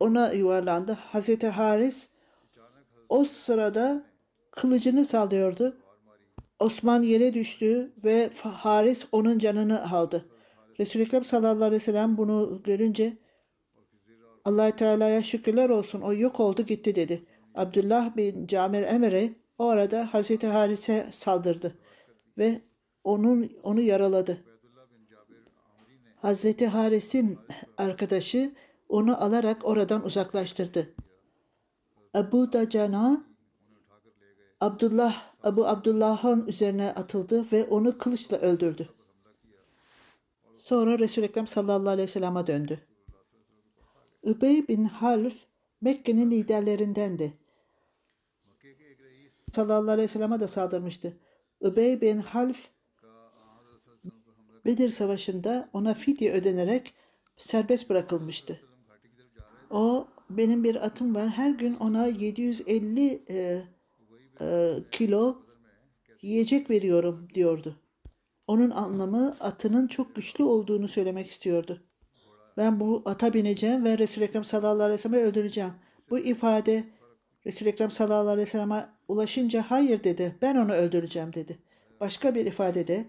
ona 0.00 0.32
yuvarlandı. 0.32 0.92
Hazreti 0.92 1.48
Haris 1.48 2.08
o 3.08 3.24
sırada 3.24 4.04
kılıcını 4.50 5.04
sallıyordu. 5.04 5.76
Osman 6.58 7.02
yere 7.02 7.34
düştü 7.34 7.92
ve 8.04 8.30
Haris 8.42 9.06
onun 9.12 9.38
canını 9.38 9.92
aldı. 9.92 10.28
Resul-i 10.80 11.02
Ekrem 11.02 11.24
sallallahu 11.24 11.64
aleyhi 11.64 11.72
ve 11.72 11.80
sellem 11.80 12.16
bunu 12.16 12.60
görünce 12.64 13.16
allah 14.44 14.76
Teala'ya 14.76 15.22
şükürler 15.22 15.68
olsun 15.68 16.00
o 16.00 16.14
yok 16.14 16.40
oldu 16.40 16.62
gitti 16.62 16.94
dedi. 16.94 17.24
Abdullah 17.54 18.16
bin 18.16 18.46
Camir 18.46 18.82
Emre 18.82 19.30
o 19.58 19.66
arada 19.68 20.14
Hazreti 20.14 20.46
Haris'e 20.46 21.08
saldırdı 21.12 21.78
ve 22.38 22.60
onun 23.04 23.50
onu 23.62 23.80
yaraladı. 23.80 24.44
Hazreti 26.16 26.66
Haris'in 26.66 27.38
arkadaşı 27.78 28.54
onu 28.88 29.24
alarak 29.24 29.64
oradan 29.64 30.04
uzaklaştırdı. 30.04 30.94
Ebu 32.14 32.52
Dacana 32.52 33.27
Abdullah 34.60 35.30
Abu 35.42 35.66
Abdullah'ın 35.66 36.46
üzerine 36.46 36.92
atıldı 36.92 37.46
ve 37.52 37.64
onu 37.64 37.98
kılıçla 37.98 38.36
öldürdü. 38.36 38.88
Sonra 40.54 40.98
Resul-i 40.98 41.24
Ekrem 41.24 41.46
sallallahu 41.46 41.88
aleyhi 41.88 42.08
ve 42.08 42.12
sellem'e 42.12 42.46
döndü. 42.46 42.80
Übey 44.24 44.68
bin 44.68 44.84
Half 44.84 45.34
Mekke'nin 45.80 46.30
liderlerindendi. 46.30 47.34
Sallallahu 49.52 49.90
aleyhi 49.90 50.08
ve 50.08 50.12
sellem'e 50.12 50.40
de 50.40 50.48
saldırmıştı. 50.48 51.16
Übey 51.60 52.00
bin 52.00 52.18
Half 52.18 52.58
Bedir 54.66 54.90
Savaşı'nda 54.90 55.68
ona 55.72 55.94
fidye 55.94 56.32
ödenerek 56.32 56.94
serbest 57.36 57.90
bırakılmıştı. 57.90 58.60
O 59.70 60.08
benim 60.30 60.64
bir 60.64 60.86
atım 60.86 61.14
var. 61.14 61.28
Her 61.28 61.50
gün 61.50 61.74
ona 61.74 62.06
750 62.06 63.22
e, 63.30 63.62
e, 64.40 64.74
kilo 64.90 65.42
yiyecek 66.22 66.70
veriyorum 66.70 67.28
diyordu. 67.34 67.76
Onun 68.46 68.70
anlamı 68.70 69.36
atının 69.40 69.86
çok 69.86 70.16
güçlü 70.16 70.44
olduğunu 70.44 70.88
söylemek 70.88 71.30
istiyordu. 71.30 71.82
Ben 72.56 72.80
bu 72.80 73.02
ata 73.04 73.34
bineceğim 73.34 73.84
ve 73.84 73.98
Resul-i 73.98 74.24
Ekrem 74.24 74.44
sallallahu 74.44 74.84
aleyhi 74.84 75.12
ve 75.12 75.22
öldüreceğim. 75.22 75.72
Bu 76.10 76.18
ifade 76.18 76.84
Resul-i 77.46 77.68
Ekrem 77.68 77.90
sallallahu 77.90 78.28
aleyhi 78.28 78.46
ve 78.46 78.50
sellem'e 78.50 78.86
ulaşınca 79.08 79.62
hayır 79.62 80.04
dedi. 80.04 80.36
Ben 80.42 80.56
onu 80.56 80.72
öldüreceğim 80.72 81.32
dedi. 81.32 81.58
Başka 82.00 82.34
bir 82.34 82.46
ifadede 82.46 83.06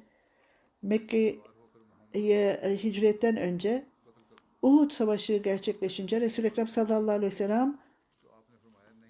Mekke'ye 0.82 2.60
e, 2.64 2.78
hicretten 2.84 3.38
önce 3.38 3.86
Uhud 4.62 4.92
Savaşı 4.92 5.38
gerçekleşince 5.38 6.22
Resul-i 6.22 6.48
Ekrem 6.48 6.68
sallallahu 6.68 7.12
aleyhi 7.12 7.32
ve 7.32 7.36
sellem 7.36 7.78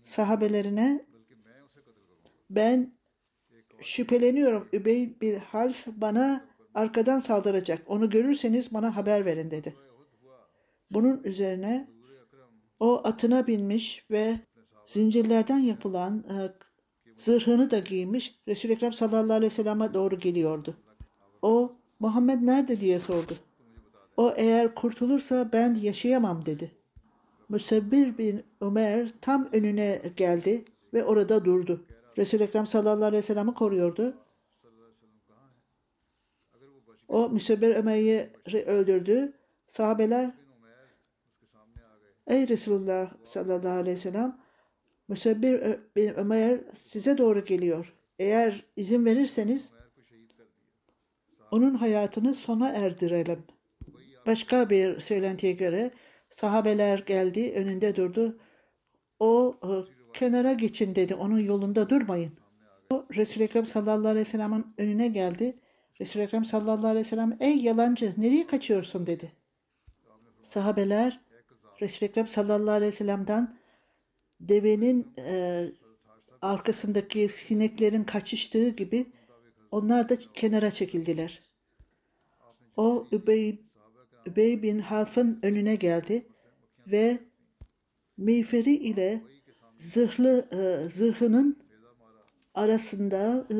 sahabelerine 0.03 1.05
ben 2.49 2.93
şüpheleniyorum 3.79 4.69
Übey 4.73 5.21
bir 5.21 5.37
Half 5.37 5.87
bana 5.87 6.45
arkadan 6.73 7.19
saldıracak. 7.19 7.81
Onu 7.87 8.09
görürseniz 8.09 8.73
bana 8.73 8.95
haber 8.95 9.25
verin 9.25 9.51
dedi. 9.51 9.75
Bunun 10.91 11.23
üzerine 11.23 11.89
o 12.79 13.01
atına 13.03 13.47
binmiş 13.47 14.05
ve 14.11 14.39
zincirlerden 14.85 15.57
yapılan 15.57 16.17
e, 16.19 16.35
zırhını 17.15 17.71
da 17.71 17.79
giymiş 17.79 18.39
Resul-i 18.47 18.71
Ekrem 18.71 18.93
sallallahu 18.93 19.33
aleyhi 19.33 19.51
ve 19.51 19.55
sellem'e 19.55 19.93
doğru 19.93 20.19
geliyordu. 20.19 20.77
O 21.41 21.75
Muhammed 21.99 22.41
nerede 22.41 22.79
diye 22.79 22.99
sordu. 22.99 23.33
O 24.17 24.33
eğer 24.35 24.75
kurtulursa 24.75 25.49
ben 25.53 25.75
yaşayamam 25.75 26.45
dedi. 26.45 26.71
Müsebbir 27.49 28.17
bin 28.17 28.43
Ömer 28.61 29.09
tam 29.21 29.47
önüne 29.53 30.01
geldi 30.15 30.65
ve 30.93 31.03
orada 31.03 31.45
durdu. 31.45 31.85
Resul-i 32.19 32.43
Ekrem 32.43 32.67
sallallahu 32.67 33.05
aleyhi 33.05 33.17
ve 33.17 33.21
sellem'i 33.21 33.53
koruyordu. 33.53 34.17
O 37.07 37.29
Müsebbir 37.29 37.75
Ömer'i 37.75 38.31
öldürdü. 38.65 39.33
Sahabeler 39.67 40.31
Ey 42.27 42.47
Resulullah 42.47 43.11
sallallahu 43.23 43.71
aleyhi 43.71 43.97
ve 43.97 44.01
sellem 44.01 44.39
Müsebbir 45.07 45.61
Ömer 46.15 46.59
size 46.73 47.17
doğru 47.17 47.43
geliyor. 47.43 47.93
Eğer 48.19 48.65
izin 48.75 49.05
verirseniz 49.05 49.73
onun 51.51 51.73
hayatını 51.73 52.33
sona 52.33 52.69
erdirelim. 52.69 53.43
Başka 54.25 54.69
bir 54.69 54.99
söylentiye 54.99 55.53
göre 55.53 55.91
sahabeler 56.29 56.99
geldi, 56.99 57.53
önünde 57.55 57.95
durdu. 57.95 58.39
O 59.19 59.55
e, 59.63 59.98
kenara 60.19 60.53
geçin 60.53 60.95
dedi, 60.95 61.15
onun 61.15 61.39
yolunda 61.39 61.89
durmayın. 61.89 62.33
O 62.89 63.05
Resul-i 63.15 63.43
Ekrem 63.43 63.65
sallallahu 63.65 64.07
aleyhi 64.07 64.25
ve 64.25 64.29
sellem'in 64.29 64.65
önüne 64.77 65.07
geldi. 65.07 65.59
Resul-i 66.01 66.23
Ekrem 66.23 66.45
sallallahu 66.45 66.87
aleyhi 66.87 67.05
ve 67.05 67.09
sellem 67.09 67.37
ey 67.39 67.57
yalancı 67.57 68.13
nereye 68.17 68.47
kaçıyorsun 68.47 69.07
dedi. 69.07 69.31
Sahabeler 70.41 71.19
Resul-i 71.81 72.09
Ekrem 72.09 72.27
sallallahu 72.27 72.71
aleyhi 72.71 72.91
ve 72.91 72.95
sellem'den 72.95 73.53
devenin 74.39 75.13
e, 75.17 75.65
arkasındaki 76.41 77.29
sineklerin 77.29 78.03
kaçıştığı 78.03 78.69
gibi 78.69 79.05
onlar 79.71 80.09
da 80.09 80.15
kenara 80.33 80.71
çekildiler. 80.71 81.41
O 82.77 83.07
Übey, 83.11 83.61
Übey 84.25 84.63
bin 84.63 84.79
Half'ın 84.79 85.39
önüne 85.43 85.75
geldi 85.75 86.27
ve 86.87 87.19
miğferi 88.17 88.73
ile 88.73 89.21
zırhlı 89.79 90.47
e, 90.51 90.89
zırhının 90.89 91.57
arasında 92.53 93.47
e, 93.51 93.57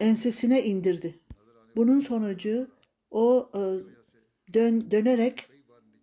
ensesine 0.00 0.62
indirdi. 0.62 1.20
Bunun 1.76 2.00
sonucu 2.00 2.70
o 3.10 3.50
e, 3.54 3.60
dön, 4.54 4.90
dönerek 4.90 5.48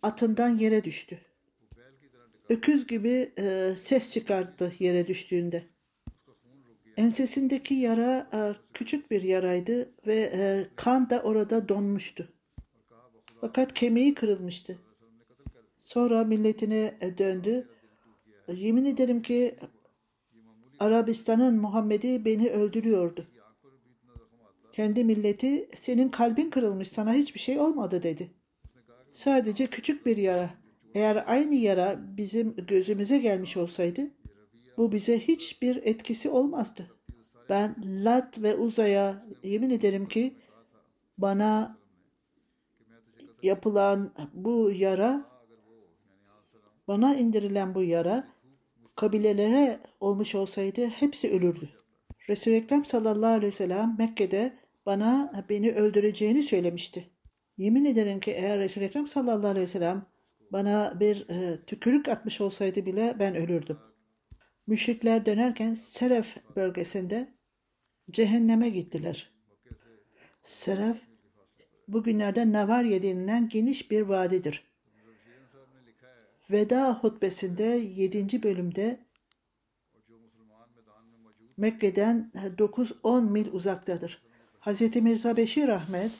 atından 0.01 0.57
yere 0.57 0.83
düştü. 0.83 1.19
Öküz 2.49 2.87
gibi 2.87 3.31
e, 3.37 3.73
ses 3.75 4.13
çıkarttı 4.13 4.73
yere 4.79 5.07
düştüğünde. 5.07 5.63
Ensesindeki 6.97 7.73
yara 7.73 8.29
e, 8.33 8.39
küçük 8.73 9.11
bir 9.11 9.21
yaraydı 9.21 9.89
ve 10.07 10.15
e, 10.15 10.67
kan 10.75 11.09
da 11.09 11.21
orada 11.21 11.69
donmuştu. 11.69 12.33
Fakat 13.41 13.73
kemiği 13.73 14.13
kırılmıştı. 14.13 14.79
Sonra 15.77 16.23
milletine 16.23 16.97
e, 17.01 17.17
döndü. 17.17 17.67
Yemin 18.55 18.85
ederim 18.85 19.21
ki 19.21 19.55
Arabistan'ın 20.79 21.61
Muhammed'i 21.61 22.25
beni 22.25 22.49
öldürüyordu. 22.49 23.27
Kendi 24.71 25.03
milleti 25.03 25.69
senin 25.75 26.09
kalbin 26.09 26.49
kırılmış 26.49 26.87
sana 26.87 27.13
hiçbir 27.13 27.39
şey 27.39 27.59
olmadı 27.59 28.03
dedi. 28.03 28.31
Sadece 29.11 29.67
küçük 29.67 30.05
bir 30.05 30.17
yara. 30.17 30.49
Eğer 30.93 31.23
aynı 31.27 31.55
yara 31.55 31.99
bizim 32.17 32.55
gözümüze 32.55 33.17
gelmiş 33.17 33.57
olsaydı 33.57 34.11
bu 34.77 34.91
bize 34.91 35.19
hiçbir 35.19 35.75
etkisi 35.75 36.29
olmazdı. 36.29 36.91
Ben 37.49 37.75
Lat 37.85 38.41
ve 38.41 38.55
Uza'ya 38.55 39.25
yemin 39.43 39.69
ederim 39.69 40.07
ki 40.07 40.37
bana 41.17 41.77
yapılan 43.43 44.13
bu 44.33 44.71
yara 44.71 45.29
bana 46.87 47.15
indirilen 47.15 47.75
bu 47.75 47.83
yara 47.83 48.27
kabilelere 48.99 49.79
olmuş 49.99 50.35
olsaydı 50.35 50.87
hepsi 50.87 51.31
ölürdü. 51.31 51.69
Resul-i 52.29 52.55
Ekrem 52.55 52.85
sallallahu 52.85 53.31
aleyhi 53.31 53.53
ve 53.53 53.57
sellem 53.57 53.95
Mekke'de 53.99 54.57
bana 54.85 55.31
beni 55.49 55.71
öldüreceğini 55.71 56.43
söylemişti. 56.43 57.09
Yemin 57.57 57.85
ederim 57.85 58.19
ki 58.19 58.31
eğer 58.31 58.59
Resul-i 58.59 58.83
Ekrem 58.83 59.07
sallallahu 59.07 59.47
aleyhi 59.47 59.63
ve 59.63 59.67
sellem 59.67 60.05
bana 60.51 60.99
bir 60.99 61.29
e, 61.29 61.65
tükürük 61.65 62.07
atmış 62.07 62.41
olsaydı 62.41 62.85
bile 62.85 63.15
ben 63.19 63.35
ölürdüm. 63.35 63.77
Müşrikler 64.67 65.25
dönerken 65.25 65.73
Seref 65.73 66.37
bölgesinde 66.55 67.33
cehenneme 68.11 68.69
gittiler. 68.69 69.31
Seref 70.41 71.01
bugünlerde 71.87 72.51
Navarya 72.51 73.03
denilen 73.03 73.49
geniş 73.49 73.91
bir 73.91 74.01
vadidir. 74.01 74.68
Veda 76.51 76.93
hutbesinde 76.93 77.63
7. 77.63 78.43
bölümde 78.43 78.99
Mekke'den 81.57 82.31
9-10 82.57 83.31
mil 83.31 83.51
uzaktadır. 83.51 84.23
Hz. 84.61 84.95
Mirza 84.95 85.37
Beşir 85.37 85.69
Ahmet 85.69 86.11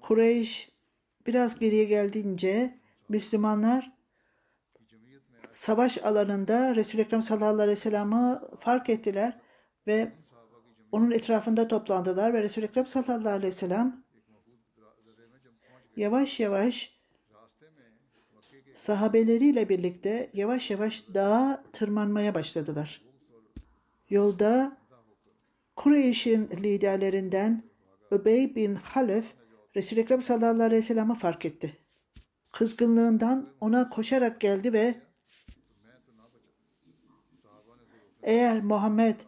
Kureyş 0.00 0.72
biraz 1.26 1.58
geriye 1.58 1.84
geldiğince 1.84 2.80
Müslümanlar 3.08 3.92
savaş 5.50 5.98
alanında 5.98 6.74
Resul-i 6.74 7.02
Ekrem 7.02 7.22
sallallahu 7.22 7.62
aleyhi 7.62 7.70
ve 7.70 7.76
sellem'i 7.76 8.38
fark 8.60 8.90
ettiler 8.90 9.40
ve 9.86 10.12
onun 10.92 11.10
etrafında 11.10 11.68
toplandılar 11.68 12.34
ve 12.34 12.42
Resul-i 12.42 12.64
Ekrem 12.64 12.86
sallallahu 12.86 13.28
aleyhi 13.28 13.52
ve 13.52 13.56
sellem 13.56 14.04
yavaş 15.96 16.40
yavaş 16.40 16.95
sahabeleriyle 18.76 19.68
birlikte 19.68 20.30
yavaş 20.32 20.70
yavaş 20.70 21.04
dağa 21.14 21.62
tırmanmaya 21.72 22.34
başladılar. 22.34 23.02
Yolda 24.10 24.76
Kureyş'in 25.76 26.48
liderlerinden 26.50 27.62
Übey 28.12 28.54
bin 28.54 28.74
Halef 28.74 29.34
Resul-i 29.76 30.00
Ekrem 30.00 30.22
sallallahu 30.22 30.62
aleyhi 30.62 30.82
ve 30.82 30.86
sellem'i 30.86 31.14
fark 31.14 31.44
etti. 31.44 31.76
kızgınlığından 32.52 33.46
ona 33.60 33.90
koşarak 33.90 34.40
geldi 34.40 34.72
ve 34.72 34.94
eğer 38.22 38.62
Muhammed 38.62 39.20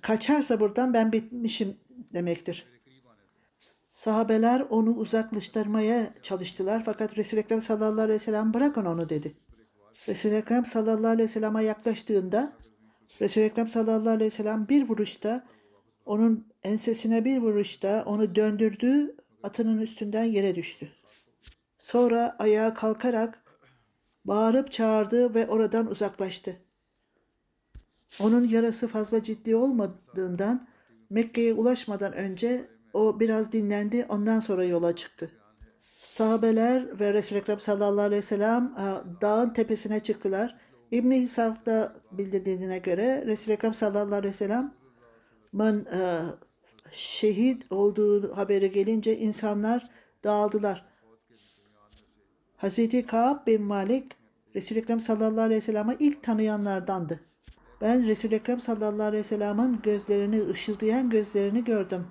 kaçarsa 0.00 0.60
buradan 0.60 0.94
ben 0.94 1.12
bitmişim 1.12 1.76
demektir. 2.14 2.73
Sahabeler 4.04 4.60
onu 4.60 4.90
uzaklaştırmaya 4.90 6.14
çalıştılar 6.22 6.82
fakat 6.84 7.18
Resul-i 7.18 7.40
Ekrem 7.40 7.62
sallallahu 7.62 8.00
aleyhi 8.00 8.20
ve 8.20 8.24
sellem 8.24 8.54
bırakın 8.54 8.84
onu 8.84 9.08
dedi. 9.08 9.34
Resul-i 10.08 10.34
Ekrem 10.34 10.66
sallallahu 10.66 11.06
aleyhi 11.06 11.28
ve 11.28 11.32
sellem'e 11.32 11.64
yaklaştığında 11.64 12.52
Resul-i 13.20 13.44
Ekrem 13.44 13.68
sallallahu 13.68 14.08
aleyhi 14.08 14.26
ve 14.26 14.30
sellem 14.30 14.68
bir 14.68 14.88
vuruşta 14.88 15.44
onun 16.06 16.46
ensesine 16.62 17.24
bir 17.24 17.38
vuruşta 17.38 18.02
onu 18.06 18.34
döndürdü, 18.34 19.16
atının 19.42 19.78
üstünden 19.78 20.24
yere 20.24 20.54
düştü. 20.54 20.88
Sonra 21.78 22.36
ayağa 22.38 22.74
kalkarak 22.74 23.44
bağırıp 24.24 24.72
çağırdı 24.72 25.34
ve 25.34 25.46
oradan 25.48 25.90
uzaklaştı. 25.90 26.56
Onun 28.20 28.44
yarası 28.44 28.88
fazla 28.88 29.22
ciddi 29.22 29.56
olmadığından 29.56 30.68
Mekke'ye 31.10 31.54
ulaşmadan 31.54 32.12
önce 32.12 32.64
o 32.94 33.20
biraz 33.20 33.52
dinlendi, 33.52 34.06
ondan 34.08 34.40
sonra 34.40 34.64
yola 34.64 34.96
çıktı. 34.96 35.30
Sahabeler 35.96 37.00
ve 37.00 37.12
Resul-i 37.12 37.38
Ekrem 37.38 37.60
sallallahu 37.60 38.00
aleyhi 38.00 38.18
ve 38.18 38.26
sellem 38.26 38.64
e, 38.64 38.84
dağın 39.20 39.50
tepesine 39.50 40.00
çıktılar. 40.00 40.56
İbn-i 40.90 41.20
Hisab'da 41.20 41.92
bildirdiğine 42.12 42.78
göre 42.78 43.24
Resul-i 43.26 43.54
Ekrem 43.54 43.74
sallallahu 43.74 44.14
aleyhi 44.14 44.32
ve 44.34 44.36
sellem'in 44.36 45.84
e, 45.84 46.20
şehit 46.92 47.72
olduğu 47.72 48.36
haberi 48.36 48.72
gelince 48.72 49.18
insanlar 49.18 49.90
dağıldılar. 50.24 50.86
Hazreti 52.56 53.06
Kaab 53.06 53.46
bin 53.46 53.62
Malik 53.62 54.12
Resul-i 54.54 54.78
Ekrem 54.78 55.00
sallallahu 55.00 55.40
aleyhi 55.40 55.56
ve 55.56 55.64
sellem'i 55.64 55.96
ilk 55.98 56.22
tanıyanlardandı. 56.22 57.20
Ben 57.80 58.06
Resul-i 58.06 58.34
Ekrem 58.34 58.60
sallallahu 58.60 59.06
aleyhi 59.06 59.24
ve 59.24 59.28
sellem'in 59.28 59.80
gözlerini, 59.82 60.44
ışıldayan 60.44 61.10
gözlerini 61.10 61.64
gördüm 61.64 62.06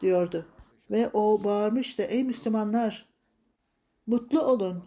diyordu. 0.00 0.46
Ve 0.90 1.10
o 1.12 1.44
bağırmıştı, 1.44 2.02
ey 2.02 2.24
Müslümanlar 2.24 3.08
mutlu 4.06 4.42
olun. 4.42 4.84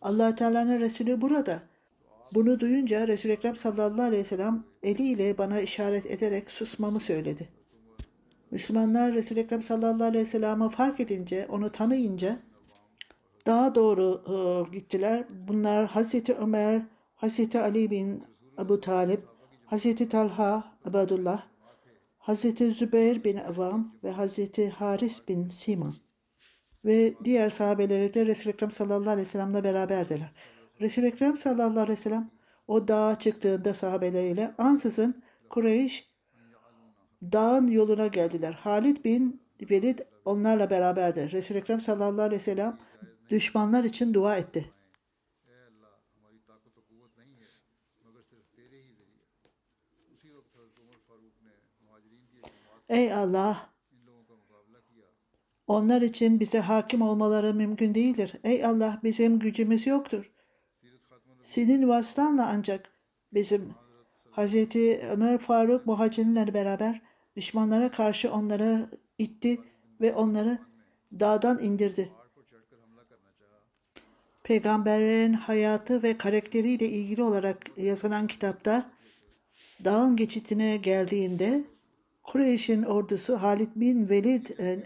allah 0.00 0.34
Teala'nın 0.34 0.80
Resulü 0.80 1.20
burada. 1.20 1.62
Bunu 2.34 2.60
duyunca 2.60 3.08
Resul-i 3.08 3.32
Ekrem 3.32 3.56
sallallahu 3.56 4.02
aleyhi 4.02 4.20
ve 4.20 4.24
sellem 4.24 4.64
eliyle 4.82 5.38
bana 5.38 5.60
işaret 5.60 6.06
ederek 6.06 6.50
susmamı 6.50 7.00
söyledi. 7.00 7.48
Müslümanlar 8.50 9.12
Resul-i 9.12 9.40
Ekrem 9.40 9.62
sallallahu 9.62 10.04
aleyhi 10.04 10.24
ve 10.24 10.28
sellem'i 10.28 10.70
fark 10.70 11.00
edince, 11.00 11.46
onu 11.50 11.72
tanıyınca 11.72 12.38
daha 13.46 13.74
doğru 13.74 14.22
e, 14.26 14.70
gittiler. 14.76 15.24
Bunlar 15.48 15.86
Hazreti 15.86 16.34
Ömer, 16.34 16.82
Hazreti 17.14 17.60
Ali 17.60 17.90
bin 17.90 18.22
Ebu 18.58 18.80
Talip, 18.80 19.24
Hazreti 19.66 20.08
Talha, 20.08 20.64
Abdullah, 20.84 21.42
Hazreti 22.24 22.70
Zübeyir 22.70 23.24
bin 23.24 23.36
Avam 23.36 23.94
ve 24.04 24.10
Hazreti 24.10 24.70
Haris 24.70 25.28
bin 25.28 25.48
Siman 25.48 25.94
ve 26.84 27.14
diğer 27.24 27.50
sahabeleri 27.50 28.14
de 28.14 28.26
Resul-i 28.26 28.52
Ekrem 28.52 28.70
sallallahu 28.70 29.10
aleyhi 29.10 29.26
ve 29.26 29.30
sellem'le 29.30 29.64
beraberdiler. 29.64 30.32
Resul-i 30.80 31.06
Ekrem 31.06 31.36
sallallahu 31.36 31.80
aleyhi 31.80 31.88
ve 31.88 31.96
sellem 31.96 32.30
o 32.68 32.88
dağa 32.88 33.18
çıktığında 33.18 33.74
sahabeleriyle 33.74 34.54
ansızın 34.58 35.22
Kureyş 35.50 36.08
dağın 37.22 37.66
yoluna 37.66 38.06
geldiler. 38.06 38.52
Halid 38.52 39.04
bin 39.04 39.40
Velid 39.70 39.98
onlarla 40.24 40.70
beraberdi. 40.70 41.32
Resul-i 41.32 41.58
Ekrem 41.58 41.80
sallallahu 41.80 42.22
aleyhi 42.22 42.40
ve 42.40 42.44
sellem 42.44 42.78
düşmanlar 43.30 43.84
için 43.84 44.14
dua 44.14 44.36
etti. 44.36 44.72
Ey 52.88 53.12
Allah! 53.12 53.70
Onlar 55.66 56.02
için 56.02 56.40
bize 56.40 56.60
hakim 56.60 57.02
olmaları 57.02 57.54
mümkün 57.54 57.94
değildir. 57.94 58.32
Ey 58.44 58.64
Allah 58.64 59.00
bizim 59.02 59.38
gücümüz 59.38 59.86
yoktur. 59.86 60.30
Senin 61.42 61.88
vasıtanla 61.88 62.46
ancak 62.46 62.90
bizim 63.34 63.74
Hazreti 64.30 65.00
Ömer 65.10 65.38
Faruk 65.38 65.86
muhacirlerle 65.86 66.54
beraber 66.54 67.00
düşmanlara 67.36 67.90
karşı 67.90 68.32
onları 68.32 68.88
itti 69.18 69.60
ve 70.00 70.14
onları 70.14 70.58
dağdan 71.20 71.58
indirdi. 71.58 72.12
Peygamberlerin 74.42 75.32
hayatı 75.32 76.02
ve 76.02 76.18
karakteriyle 76.18 76.88
ilgili 76.88 77.22
olarak 77.22 77.78
yazılan 77.78 78.26
kitapta 78.26 78.90
dağın 79.84 80.16
geçitine 80.16 80.76
geldiğinde 80.76 81.64
Kureyş'in 82.24 82.82
ordusu 82.82 83.34
Halid 83.34 83.70
bin 83.76 84.08
Velid 84.08 84.46
e, 84.58 84.82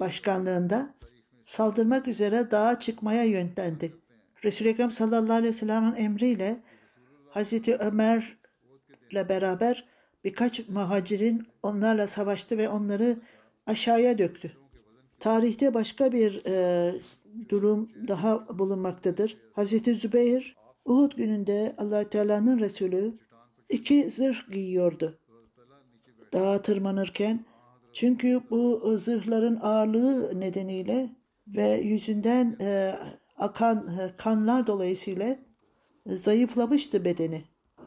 başkanlığında 0.00 0.94
saldırmak 1.44 2.08
üzere 2.08 2.50
dağa 2.50 2.78
çıkmaya 2.78 3.24
yönlendi. 3.24 3.92
Resul-i 4.44 4.68
Ekrem 4.68 4.90
sallallahu 4.90 5.32
aleyhi 5.32 5.48
ve 5.48 5.52
sellem'in 5.52 5.94
emriyle 5.94 6.62
Hazreti 7.30 7.76
Ömer'le 7.76 9.28
beraber 9.28 9.88
birkaç 10.24 10.68
muhacirin 10.68 11.46
onlarla 11.62 12.06
savaştı 12.06 12.58
ve 12.58 12.68
onları 12.68 13.16
aşağıya 13.66 14.18
döktü. 14.18 14.52
Tarihte 15.20 15.74
başka 15.74 16.12
bir 16.12 16.42
e, 16.46 16.94
durum 17.48 17.90
daha 18.08 18.58
bulunmaktadır. 18.58 19.36
Hazreti 19.52 19.94
Zübeyir 19.94 20.56
Uhud 20.84 21.12
gününde 21.16 21.74
allah 21.78 22.10
Teala'nın 22.10 22.60
Resulü 22.60 23.14
iki 23.68 24.10
zırh 24.10 24.50
giyiyordu. 24.52 25.18
Dağa 26.32 26.62
tırmanırken 26.62 27.44
çünkü 27.92 28.40
bu 28.50 28.94
zırhların 28.98 29.58
ağırlığı 29.62 30.40
nedeniyle 30.40 31.10
ve 31.46 31.80
yüzünden 31.80 32.56
e, 32.60 32.94
akan 33.38 33.86
e, 33.86 34.16
kanlar 34.16 34.66
dolayısıyla 34.66 35.36
zayıflamıştı 36.06 37.04
bedeni. 37.04 37.44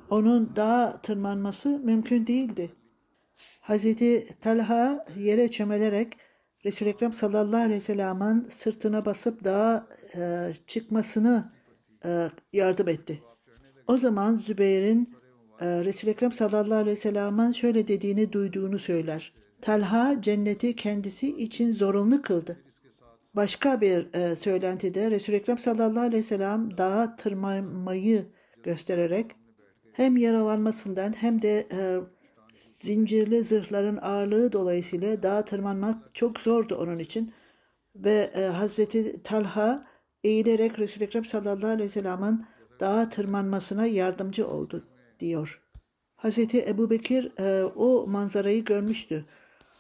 Onun 0.10 0.56
dağa 0.56 1.02
tırmanması 1.02 1.70
mümkün 1.70 2.28
değildi. 2.28 2.72
Hazreti 3.62 4.28
Talha 4.42 5.06
yere 5.18 5.52
çömelerek 5.52 6.14
Resul-i 6.66 6.90
Ekrem 6.90 7.14
sallallahu 7.14 7.62
aleyhi 7.62 7.76
ve 7.76 7.80
sellem'in 7.80 8.48
sırtına 8.50 9.06
basıp 9.06 9.44
dağa 9.44 9.88
e, 10.16 10.54
çıkmasını 10.68 11.52
e, 12.06 12.32
yardım 12.54 12.88
etti. 12.88 13.22
O 13.88 13.98
zaman 13.98 14.36
Zübeyir'in 14.36 15.04
e, 15.04 15.15
Resul-i 15.62 16.12
Ekrem 16.12 16.32
sallallahu 16.32 16.80
aleyhi 16.80 16.92
ve 16.92 16.96
sellem'in 16.96 17.52
şöyle 17.52 17.88
dediğini 17.88 18.32
duyduğunu 18.32 18.80
söyler. 18.80 19.34
Talha 19.62 20.22
cenneti 20.22 20.76
kendisi 20.76 21.38
için 21.38 21.74
zorunlu 21.74 22.22
kıldı. 22.22 22.58
Başka 23.36 23.82
bir 23.82 24.14
e, 24.14 24.36
söylentide 24.36 25.12
Resul-i 25.12 25.36
Ekrem 25.36 25.58
sallallahu 25.58 26.00
aleyhi 26.00 26.18
ve 26.18 26.24
sellem 26.24 26.78
dağa 26.78 27.16
tırmanmayı 27.16 28.26
göstererek 28.64 29.32
hem 29.94 30.18
yaralanmasından 30.18 31.14
hem 31.14 31.42
de 31.42 31.68
e, 31.72 32.00
zincirli 32.54 33.44
zırhların 33.44 33.98
ağırlığı 34.02 34.52
dolayısıyla 34.52 35.24
dağa 35.24 35.46
tırmanmak 35.46 36.16
çok 36.16 36.40
zordu 36.40 36.76
onun 36.76 36.98
için. 36.98 37.34
Ve 37.96 38.30
e, 38.34 38.42
Hazreti 38.42 39.24
Talha 39.24 39.82
eğilerek 40.24 40.80
Resul-i 40.80 41.04
Ekrem 41.04 41.26
sallallahu 41.26 41.68
aleyhi 41.68 41.84
ve 41.84 41.90
sellem'in 41.90 42.42
dağa 42.80 43.10
tırmanmasına 43.10 43.86
yardımcı 43.86 44.48
oldu 44.48 44.88
diyor. 45.20 45.62
Hazreti 46.16 46.66
Ebu 46.68 46.90
Bekir 46.90 47.40
e, 47.40 47.64
o 47.64 48.08
manzarayı 48.08 48.66
görmüştü. 48.66 49.26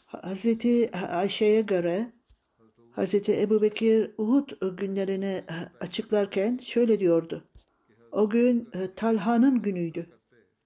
Hazreti 0.05 0.91
Ayşe'ye 0.97 1.61
göre 1.61 2.11
Hazreti 2.91 3.41
Ebu 3.41 3.61
Bekir 3.61 4.11
Uhud 4.17 4.77
günlerini 4.77 5.43
açıklarken 5.79 6.57
şöyle 6.57 6.99
diyordu. 6.99 7.43
O 8.11 8.29
gün 8.29 8.69
e, 8.73 8.93
Talha'nın 8.95 9.61
günüydü 9.61 10.09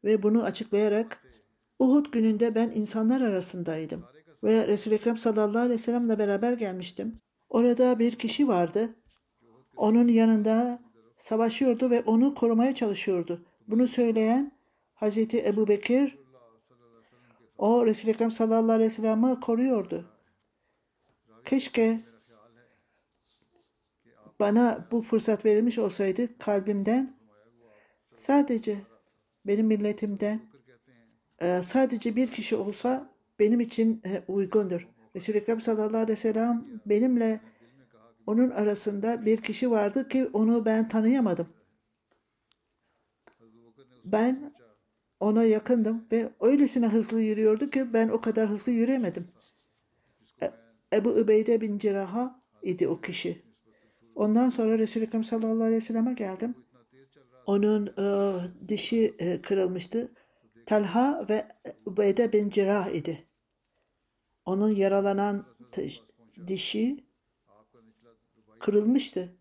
ve 0.03 0.23
bunu 0.23 0.43
açıklayarak 0.43 1.23
Uhud 1.79 2.05
gününde 2.11 2.55
ben 2.55 2.71
insanlar 2.75 3.21
arasındaydım 3.21 4.03
ve 4.43 4.67
Resul-i 4.67 4.93
Ekrem 4.93 5.17
sallallahu 5.17 5.57
aleyhi 5.57 5.73
ve 5.73 5.77
sellemle 5.77 6.19
beraber 6.19 6.53
gelmiştim. 6.53 7.21
Orada 7.49 7.99
bir 7.99 8.15
kişi 8.15 8.47
vardı. 8.47 8.95
Onun 9.75 10.07
yanında 10.07 10.79
savaşıyordu 11.15 11.89
ve 11.89 12.01
onu 12.01 12.35
korumaya 12.35 12.75
çalışıyordu. 12.75 13.45
Bunu 13.67 13.87
söyleyen 13.87 14.58
Hazreti 14.99 15.45
Ebu 15.45 15.67
Bekir 15.67 16.17
o 17.57 17.85
Resul-i 17.85 18.11
Ekrem 18.11 18.31
sallallahu 18.31 18.71
aleyhi 18.71 18.91
ve 18.91 18.95
sellem'i 18.95 19.39
koruyordu. 19.39 20.05
Keşke 21.45 21.99
bana 24.39 24.87
bu 24.91 25.01
fırsat 25.01 25.45
verilmiş 25.45 25.77
olsaydı 25.77 26.37
kalbimden 26.37 27.17
sadece 28.13 28.81
benim 29.45 29.67
milletimden 29.67 30.41
e, 31.41 31.61
sadece 31.61 32.15
bir 32.15 32.31
kişi 32.31 32.55
olsa 32.55 33.09
benim 33.39 33.59
için 33.59 34.01
e, 34.05 34.23
uygundur. 34.27 34.87
Resul-i 35.15 35.37
Ekrem 35.37 35.59
sallallahu 35.59 35.97
aleyhi 35.97 36.11
ve 36.11 36.15
sellem 36.15 36.81
benimle 36.85 37.41
Onun 38.27 38.49
arasında 38.49 39.25
bir 39.25 39.37
kişi 39.37 39.71
vardı 39.71 40.07
ki 40.07 40.29
onu 40.33 40.65
ben 40.65 40.87
tanıyamadım. 40.87 41.47
Ben 44.05 44.53
ona 45.19 45.43
yakındım 45.43 46.05
ve 46.11 46.29
öylesine 46.41 46.87
hızlı 46.87 47.21
yürüyordu 47.21 47.69
ki 47.69 47.93
ben 47.93 48.09
o 48.09 48.21
kadar 48.21 48.49
hızlı 48.49 48.71
yürüyemedim. 48.71 49.27
E- 50.41 50.51
Ebu 50.93 51.19
Übeyde 51.19 51.61
bin 51.61 51.79
Cerrah'a 51.79 52.41
idi 52.63 52.87
o 52.87 53.01
kişi. 53.01 53.41
Ondan 54.15 54.49
sonra 54.49 54.79
Resul-i 54.79 55.03
Ekrem 55.03 55.23
sallallahu 55.23 55.63
aleyhi 55.63 55.81
ve 55.81 55.85
selleme 55.85 56.13
geldim. 56.13 56.55
Onun 57.45 57.87
e, 57.87 58.67
dişi 58.67 59.15
e, 59.19 59.41
kırılmıştı. 59.41 60.11
Talha 60.65 61.25
ve 61.29 61.47
Übeyde 61.87 62.33
bin 62.33 62.49
Cerrah 62.49 62.87
idi. 62.87 63.25
Onun 64.45 64.71
yaralanan 64.71 65.45
dişi 66.47 66.97
kırılmıştı 68.59 69.37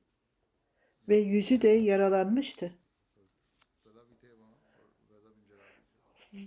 ve 1.09 1.17
yüzü 1.17 1.63
de 1.63 1.69
yaralanmıştı. 1.69 2.78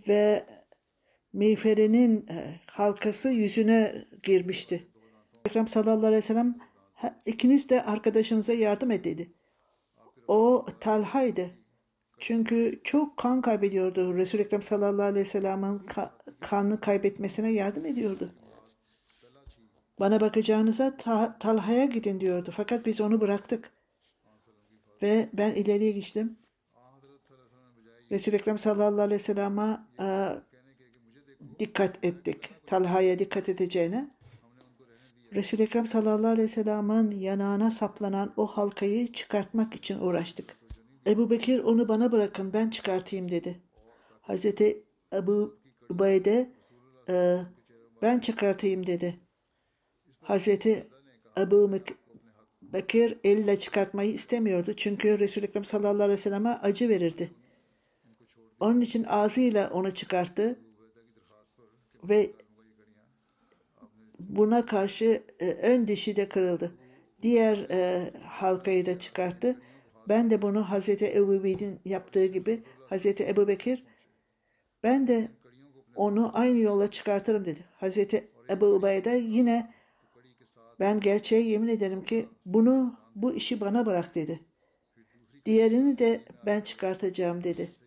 Ve 0.07 0.45
miğferinin 1.33 2.25
e, 2.29 2.59
halkası 2.67 3.29
yüzüne 3.29 4.05
girmişti. 4.23 4.87
Ekrem 5.45 5.67
sallallahu 5.67 6.05
aleyhi 6.05 6.17
ve 6.17 6.21
sellem 6.21 6.57
"Ha, 6.93 7.21
ikiniz 7.25 7.69
de 7.69 7.83
arkadaşınıza 7.83 8.53
yardım 8.53 8.91
et 8.91 9.03
dedi. 9.03 9.31
O 10.27 10.65
Talha'ydı. 10.79 11.51
Çünkü 12.19 12.81
çok 12.83 13.17
kan 13.17 13.41
kaybediyordu. 13.41 14.15
Resul-i 14.15 14.41
Ekrem 14.41 14.61
sallallahu 14.61 15.05
aleyhi 15.05 15.25
ve 15.25 15.29
sellem'in 15.29 15.79
ka- 15.79 16.11
kanını 16.39 16.79
kaybetmesine 16.79 17.51
yardım 17.51 17.85
ediyordu. 17.85 18.31
Bana 19.99 20.21
bakacağınıza 20.21 20.97
Ta- 20.97 21.37
Talha'ya 21.39 21.85
gidin 21.85 22.19
diyordu. 22.19 22.53
Fakat 22.57 22.85
biz 22.85 23.01
onu 23.01 23.21
bıraktık. 23.21 23.71
Ve 25.01 25.29
ben 25.33 25.51
ileriye 25.53 25.91
geçtim. 25.91 26.37
Resul-i 28.11 28.35
Ekrem 28.35 28.57
sallallahu 28.57 29.01
aleyhi 29.01 29.19
ve 29.19 29.23
sellem'e 29.23 29.77
e, 29.99 30.07
dikkat 31.59 32.05
ettik. 32.05 32.49
Talha'ya 32.65 33.19
dikkat 33.19 33.49
edeceğine. 33.49 34.11
Resul-i 35.33 35.61
Ekrem 35.61 35.87
sallallahu 35.87 36.31
aleyhi 36.31 36.43
ve 36.43 36.53
sellem'in 36.53 37.11
yanağına 37.11 37.71
saplanan 37.71 38.33
o 38.37 38.47
halkayı 38.47 39.11
çıkartmak 39.11 39.75
için 39.75 39.99
uğraştık. 39.99 40.57
Ebu 41.07 41.29
Bekir 41.29 41.59
onu 41.59 41.87
bana 41.87 42.11
bırakın 42.11 42.53
ben 42.53 42.69
çıkartayım 42.69 43.31
dedi. 43.31 43.61
Hazreti 44.21 44.83
Ebu 45.13 45.59
Ubeyde 45.89 46.51
e, 47.09 47.37
ben 48.01 48.19
çıkartayım 48.19 48.87
dedi. 48.87 49.19
Hazreti 50.21 50.87
Ebu 51.37 51.71
Bekir 52.61 53.17
elle 53.23 53.59
çıkartmayı 53.59 54.11
istemiyordu. 54.13 54.73
Çünkü 54.73 55.19
Resul-i 55.19 55.45
Ekrem 55.45 55.65
sallallahu 55.65 56.03
aleyhi 56.03 56.11
ve 56.11 56.17
selleme 56.17 56.49
acı 56.49 56.89
verirdi. 56.89 57.40
Onun 58.61 58.81
için 58.81 59.03
ağzıyla 59.03 59.69
onu 59.69 59.91
çıkarttı 59.91 60.59
ve 62.03 62.31
buna 64.19 64.65
karşı 64.65 65.23
e, 65.39 65.51
ön 65.51 65.87
dişi 65.87 66.15
de 66.15 66.29
kırıldı. 66.29 66.75
Diğer 67.21 67.57
e, 67.69 68.11
halkayı 68.23 68.85
da 68.85 68.99
çıkarttı. 68.99 69.61
Ben 70.09 70.29
de 70.29 70.41
bunu 70.41 70.69
Hazreti 70.69 71.13
Ebu 71.15 71.43
Bekir'in 71.43 71.79
yaptığı 71.85 72.25
gibi 72.25 72.63
Hazreti 72.89 73.27
Ebu 73.27 73.47
Bekir 73.47 73.83
ben 74.83 75.07
de 75.07 75.27
onu 75.95 76.31
aynı 76.33 76.59
yolla 76.59 76.91
çıkartırım 76.91 77.45
dedi. 77.45 77.59
Hazreti 77.75 78.27
Ebu 78.49 78.65
Ubeyde 78.65 79.09
yine 79.09 79.73
ben 80.79 80.99
gerçeğe 80.99 81.41
yemin 81.41 81.67
ederim 81.67 82.03
ki 82.03 82.29
bunu 82.45 82.99
bu 83.15 83.33
işi 83.33 83.61
bana 83.61 83.85
bırak 83.85 84.15
dedi. 84.15 84.39
Diğerini 85.45 85.97
de 85.97 86.21
ben 86.45 86.61
çıkartacağım 86.61 87.43
dedi. 87.43 87.80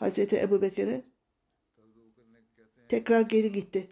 Hazreti 0.00 0.40
Ebu 0.40 0.62
Bekir'e 0.62 1.04
tekrar 2.88 3.20
geri 3.20 3.52
gitti. 3.52 3.88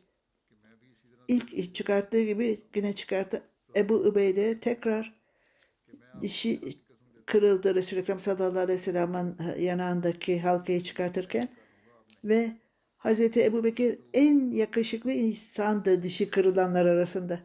İlk 1.29 1.75
çıkarttığı 1.75 2.23
gibi 2.23 2.59
yine 2.75 2.93
çıkarttı. 2.93 3.43
Ebu 3.77 4.09
Übeyde 4.09 4.61
tekrar 4.61 5.15
dişi 6.21 6.61
kırıldı 7.27 7.75
Resul-i 7.75 8.01
Ekrem 8.01 8.19
sallallahu 8.19 8.59
aleyhi 8.59 8.79
ve 8.79 8.83
sellem'in 8.83 9.37
yanağındaki 9.59 10.41
halkayı 10.41 10.83
çıkartırken 10.83 11.49
ve 12.25 12.53
Hazreti 12.97 13.45
Ebu 13.45 13.65
Bekir 13.65 13.99
en 14.15 14.51
yakışıklı 14.51 15.13
insandı 15.13 16.03
dişi 16.03 16.31
kırılanlar 16.31 16.87
arasında. 16.87 17.41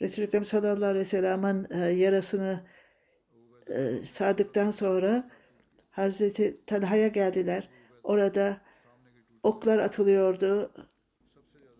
Resul-i 0.00 0.26
Ekrem 0.26 0.44
sallallahu 0.44 0.84
aleyhi 0.84 1.00
ve 1.00 1.04
sellem'in 1.04 1.66
e, 1.70 1.88
yarasını 1.88 2.60
e, 3.68 3.90
sardıktan 4.04 4.70
sonra 4.70 5.30
Hazreti 5.90 6.60
Talha'ya 6.66 7.08
geldiler. 7.08 7.68
Orada 8.08 8.60
oklar 9.42 9.78
atılıyordu, 9.78 10.72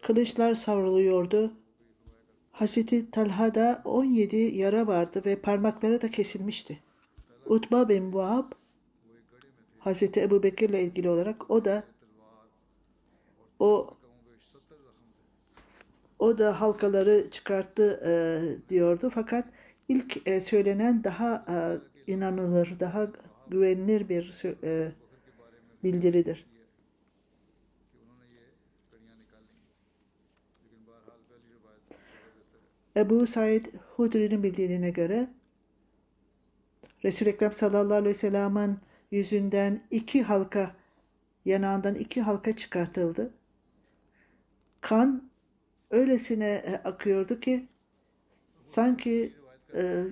kılıçlar 0.02 0.54
savruluyordu. 0.54 1.52
Hazreti 2.50 3.10
Talha'da 3.10 3.82
17 3.84 4.36
yara 4.36 4.86
vardı 4.86 5.22
ve 5.26 5.40
parmakları 5.40 6.02
da 6.02 6.10
kesilmişti. 6.10 6.82
Utba 7.46 7.88
bin 7.88 8.04
Muab 8.04 8.52
Hazreti 9.78 10.20
Ebu 10.20 10.42
Bekir'le 10.42 10.74
ilgili 10.74 11.10
olarak 11.10 11.50
o 11.50 11.64
da 11.64 11.84
o 13.58 13.96
o 16.18 16.38
da 16.38 16.60
halkaları 16.60 17.30
çıkarttı 17.30 18.00
e, 18.06 18.12
diyordu 18.68 19.10
fakat 19.14 19.44
ilk 19.88 20.26
e, 20.26 20.40
söylenen 20.40 21.04
daha 21.04 21.44
e, 21.48 21.56
inanılır, 22.12 22.80
daha 22.80 23.08
güvenilir 23.50 24.08
bir 24.08 24.42
e, 24.64 24.92
bildiridir. 25.84 26.46
Ebu 32.96 33.26
Said 33.26 33.66
Hudri'nin 33.96 34.42
bildiğine 34.42 34.90
göre 34.90 35.28
Resul-i 37.04 37.28
Ekrem 37.28 37.52
sallallahu 37.52 37.94
aleyhi 37.94 38.14
ve 38.14 38.18
sellem'in 38.18 38.78
yüzünden 39.10 39.82
iki 39.90 40.22
halka, 40.22 40.76
yanağından 41.44 41.94
iki 41.94 42.22
halka 42.22 42.56
çıkartıldı. 42.56 43.34
Kan 44.80 45.30
öylesine 45.90 46.48
e, 46.48 46.74
akıyordu 46.74 47.40
ki 47.40 47.68
sanki 48.60 49.32
e, 49.74 50.04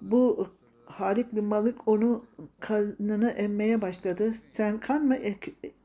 bu 0.00 0.54
Halik 0.90 1.36
bin 1.36 1.44
Malik 1.44 1.88
onu 1.88 2.24
kanını 2.60 3.30
emmeye 3.30 3.82
başladı. 3.82 4.34
Sen 4.50 4.80
kan 4.80 5.04
mı 5.04 5.16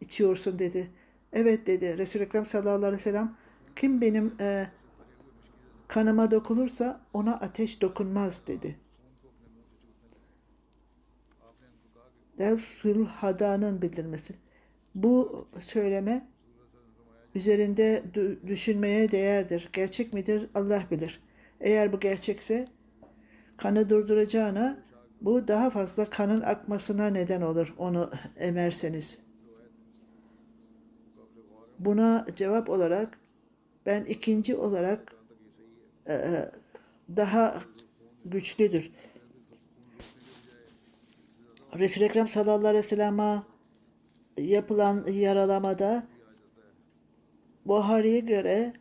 içiyorsun 0.01 0.59
dedi. 0.59 0.91
Evet 1.33 1.67
dedi. 1.67 1.97
Resul-i 1.97 2.23
Ekrem 2.23 2.45
sallallahu 2.45 2.85
aleyhi 2.85 2.93
ve 2.93 3.03
sellem 3.03 3.35
kim 3.75 4.01
benim 4.01 4.33
e, 4.39 4.67
kanıma 5.87 6.31
dokunursa 6.31 7.01
ona 7.13 7.33
ateş 7.33 7.81
dokunmaz 7.81 8.47
dedi. 8.47 8.75
Devsul 12.37 13.05
Hada'nın 13.05 13.81
bildirmesi. 13.81 14.35
Bu 14.95 15.47
söyleme 15.59 16.27
üzerinde 17.35 18.03
dü- 18.13 18.47
düşünmeye 18.47 19.11
değerdir. 19.11 19.69
Gerçek 19.73 20.13
midir 20.13 20.49
Allah 20.55 20.83
bilir. 20.91 21.19
Eğer 21.61 21.93
bu 21.93 21.99
gerçekse 21.99 22.67
kanı 23.57 23.89
durduracağına 23.89 24.84
bu 25.21 25.47
daha 25.47 25.69
fazla 25.69 26.09
kanın 26.09 26.41
akmasına 26.41 27.07
neden 27.07 27.41
olur 27.41 27.75
onu 27.77 28.09
emerseniz. 28.37 29.19
Buna 31.79 32.25
cevap 32.35 32.69
olarak 32.69 33.19
ben 33.85 34.05
ikinci 34.05 34.55
olarak 34.55 35.15
e, 36.07 36.49
daha 37.15 37.61
güçlüdür. 38.25 38.91
Resul-i 41.77 42.03
Ekrem 42.03 42.27
sallallahu 42.27 42.67
aleyhi 42.67 42.77
ve 42.77 42.87
sellem'e 42.87 43.43
yapılan 44.37 45.05
yaralamada 45.11 46.07
Buhari'ye 47.65 48.19
göre 48.19 48.73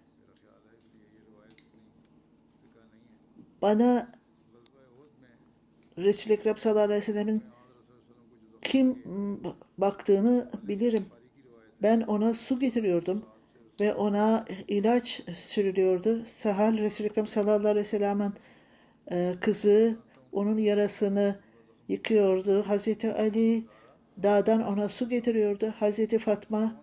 bana 3.63 4.13
Resul-i 5.99 6.33
Ekrem 6.33 6.57
sallallahu 6.57 6.85
aleyhi 6.85 7.01
ve 7.01 7.05
sellemin 7.05 7.43
kim 8.63 9.03
baktığını 9.79 10.49
bilirim. 10.63 11.07
Ben 11.83 12.01
ona 12.01 12.35
su 12.35 12.59
getiriyordum 12.59 13.25
ve 13.81 13.95
ona 13.95 14.45
ilaç 14.69 15.23
sürülüyordu. 15.35 16.25
Sahal 16.25 16.79
Resul-i 16.79 17.07
Ekrem 17.07 17.27
sallallahu 17.27 17.69
aleyhi 17.69 17.77
ve 17.77 17.85
sellem'in 17.85 18.33
e, 19.11 19.35
kızı 19.41 19.97
onun 20.33 20.59
yarasını 20.59 21.41
yıkıyordu. 21.89 22.63
Hazreti 22.63 23.13
Ali 23.13 23.65
dağdan 24.23 24.63
ona 24.63 24.89
su 24.89 25.09
getiriyordu. 25.09 25.75
Hazreti 25.79 26.19
Fatma 26.19 26.83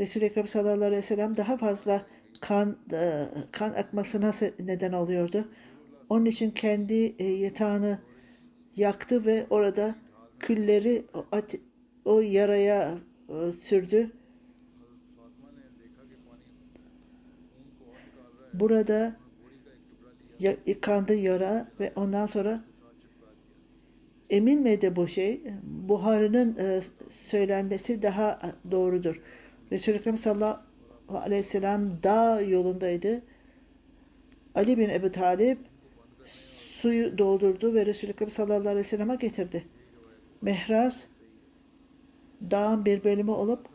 Resul-i 0.00 0.24
Ekrem 0.24 0.46
sallallahu 0.46 0.84
aleyhi 0.84 0.98
ve 0.98 1.02
sellem 1.02 1.36
daha 1.36 1.56
fazla 1.56 2.06
kan 2.40 2.76
e, 2.92 3.24
kan 3.52 3.70
akmasına 3.70 4.32
neden 4.60 4.92
oluyordu. 4.92 5.48
Onun 6.08 6.24
için 6.24 6.50
kendi 6.50 7.14
e, 7.18 7.24
yatağını 7.24 7.98
yaktı 8.76 9.24
ve 9.24 9.46
orada 9.50 9.94
külleri 10.38 11.04
o, 12.04 12.20
yaraya 12.20 12.98
e, 13.28 13.52
sürdü. 13.52 14.10
Burada 18.54 19.16
yıkandı 20.66 21.14
yara 21.14 21.68
ve 21.80 21.92
ondan 21.96 22.26
sonra 22.26 22.64
emin 24.30 24.62
miydi 24.62 24.96
bu 24.96 25.08
şey? 25.08 25.42
Buharının 25.62 26.56
e, 26.56 26.80
söylenmesi 27.08 28.02
daha 28.02 28.40
doğrudur. 28.70 29.22
Resul-i 29.72 29.96
Ekrem 29.96 30.18
sallallahu 30.18 30.58
aleyhi 31.08 31.38
ve 31.38 31.42
sellem 31.42 32.02
dağ 32.02 32.40
yolundaydı. 32.40 33.22
Ali 34.54 34.78
bin 34.78 34.88
Ebu 34.88 35.12
Talip 35.12 35.58
suyu 36.80 37.18
doldurdu 37.18 37.74
ve 37.74 37.86
Resul-i 37.86 38.10
Ekrem 38.10 38.30
sallallahu 38.30 38.60
aleyhi 38.60 38.76
ve 38.76 38.84
sellem'e 38.84 39.16
getirdi. 39.16 39.64
Mehraz 40.42 41.08
dağın 42.50 42.84
bir 42.84 43.04
bölümü 43.04 43.30
olup 43.30 43.68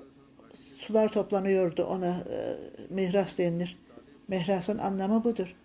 sular 0.53 1.11
toplanıyordu 1.11 1.83
ona 1.83 2.07
e, 2.07 2.57
mihras 2.89 3.37
denilir. 3.37 3.77
Mihrasın 4.27 4.77
anlamı 4.77 5.23
budur. 5.23 5.55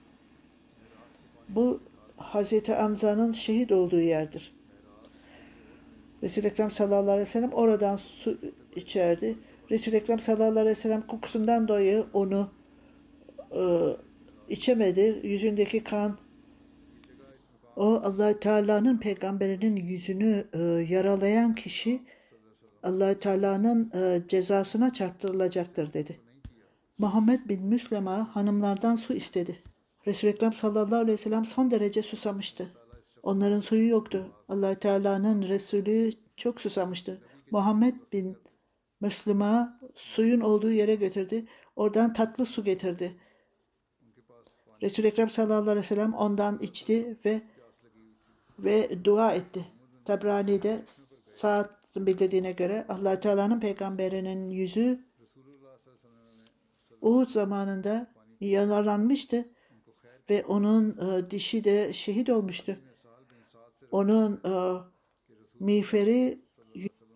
Bu 1.49 1.81
Hazreti 2.17 2.75
Hamza'nın 2.75 3.33
şehit 3.33 3.73
olduğu 3.73 4.01
yerdir. 4.01 4.55
Resul-i 6.23 6.47
Ekrem 6.47 6.71
sallallahu 6.71 7.11
aleyhi 7.11 7.21
ve 7.21 7.31
sellem 7.31 7.53
oradan 7.53 7.97
su 7.97 8.39
içerdi. 8.77 9.39
Resul-i 9.71 9.97
Ekrem 9.97 10.19
sallallahu 10.19 10.51
aleyhi 10.51 10.67
ve 10.67 10.75
sellem 10.75 11.07
kokusundan 11.07 11.69
dolayı 11.69 12.05
onu 12.13 12.51
e, 13.53 13.63
içemedi. 14.49 15.21
Yüzündeki 15.23 15.85
kan 15.85 16.19
o 17.77 18.01
allah 18.03 18.41
Teala'nın 18.41 18.99
peygamberinin 18.99 19.77
yüzünü 19.77 20.45
e, 20.53 20.59
yaralayan 20.95 21.55
kişi 21.55 22.03
allah 22.83 23.19
Teala'nın 23.19 23.91
e, 23.95 24.23
cezasına 24.29 24.93
çarptırılacaktır 24.93 25.93
dedi. 25.93 26.21
Muhammed 26.99 27.49
bin 27.49 27.67
Müslema 27.67 28.37
hanımlardan 28.37 28.97
su 28.97 29.15
istedi. 29.15 29.63
Resul-i 30.07 30.31
Ekrem 30.31 30.53
sallallahu 30.53 30.97
aleyhi 30.97 31.13
ve 31.13 31.17
sellem 31.23 31.45
son 31.45 31.71
derece 31.71 32.03
susamıştı. 32.03 32.73
Onların 33.23 33.61
suyu 33.61 33.89
yoktu. 33.89 34.27
allah 34.49 34.75
Teala'nın 34.75 35.43
Resulü 35.43 36.13
çok 36.37 36.61
susamıştı. 36.61 37.23
Muhammed 37.51 37.95
bin 38.13 38.37
Müslüma 39.01 39.81
suyun 39.95 40.41
olduğu 40.41 40.73
yere 40.73 40.95
götürdü. 40.95 41.45
Oradan 41.77 42.13
tatlı 42.13 42.47
su 42.47 42.65
getirdi. 42.65 43.17
Resul-i 44.83 45.07
Ekrem 45.07 45.31
sallallahu 45.31 45.71
aleyhi 45.71 45.79
ve 45.79 45.83
sellem 45.83 46.15
ondan 46.15 46.59
içti 46.59 47.17
ve 47.25 47.43
ve 48.59 49.05
dua 49.05 49.33
etti. 49.33 49.65
Tabrani'de 50.05 50.83
saat 50.87 51.71
bildirdiğine 51.97 52.53
göre 52.53 52.87
allah 52.89 53.21
Teala'nın 53.21 53.61
peygamberinin 53.61 54.51
yüzü 54.51 55.07
Uhud 57.01 57.29
zamanında 57.29 58.07
yaralanmıştı 58.41 59.49
ve 60.31 60.45
onun 60.45 60.91
e, 60.91 61.31
dişi 61.31 61.65
de 61.65 61.93
şehit 61.93 62.31
olmuştu. 62.31 62.77
Onun 63.91 64.33
e, 64.33 64.53
miğferi 65.61 66.39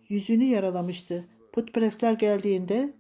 yüzünü 0.09 0.45
yaralamıştı. 0.45 1.29
Putperestler 1.53 2.13
geldiğinde 2.13 2.95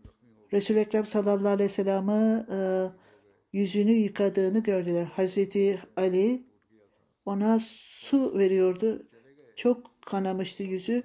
Resul-i 0.52 0.78
Ekrem 0.78 1.06
sallallahu 1.06 1.48
aleyhi 1.48 1.70
ve 1.70 1.72
sellem'i 1.72 2.46
e, 2.50 2.88
yüzünü 3.52 3.92
yıkadığını 3.92 4.58
gördüler. 4.62 5.04
Hazreti 5.04 5.80
Ali 5.96 6.49
ona 7.30 7.58
su 7.60 8.38
veriyordu. 8.38 9.02
Çok 9.56 10.02
kanamıştı 10.06 10.62
yüzü. 10.62 11.02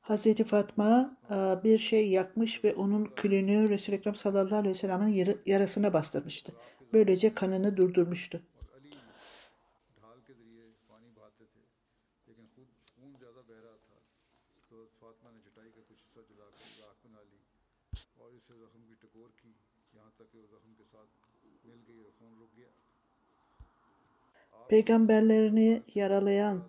Hazreti 0.00 0.44
Fatma 0.44 1.16
e, 1.30 1.34
bir 1.64 1.78
şey 1.78 2.10
yakmış 2.10 2.64
ve 2.64 2.74
onun 2.74 3.04
külünü 3.04 3.68
Resul-i 3.68 3.96
Ekrem 3.96 4.14
sallallahu 4.14 4.56
aleyhi 4.56 4.74
ve 4.74 4.78
sellem'in 4.78 5.06
yara- 5.06 5.38
yarasına 5.46 5.92
bastırmıştı. 5.92 6.52
Böylece 6.92 7.34
kanını 7.34 7.76
durdurmuştu. 7.76 8.42
Peygamberlerini 24.74 25.82
yaralayan, 25.94 26.62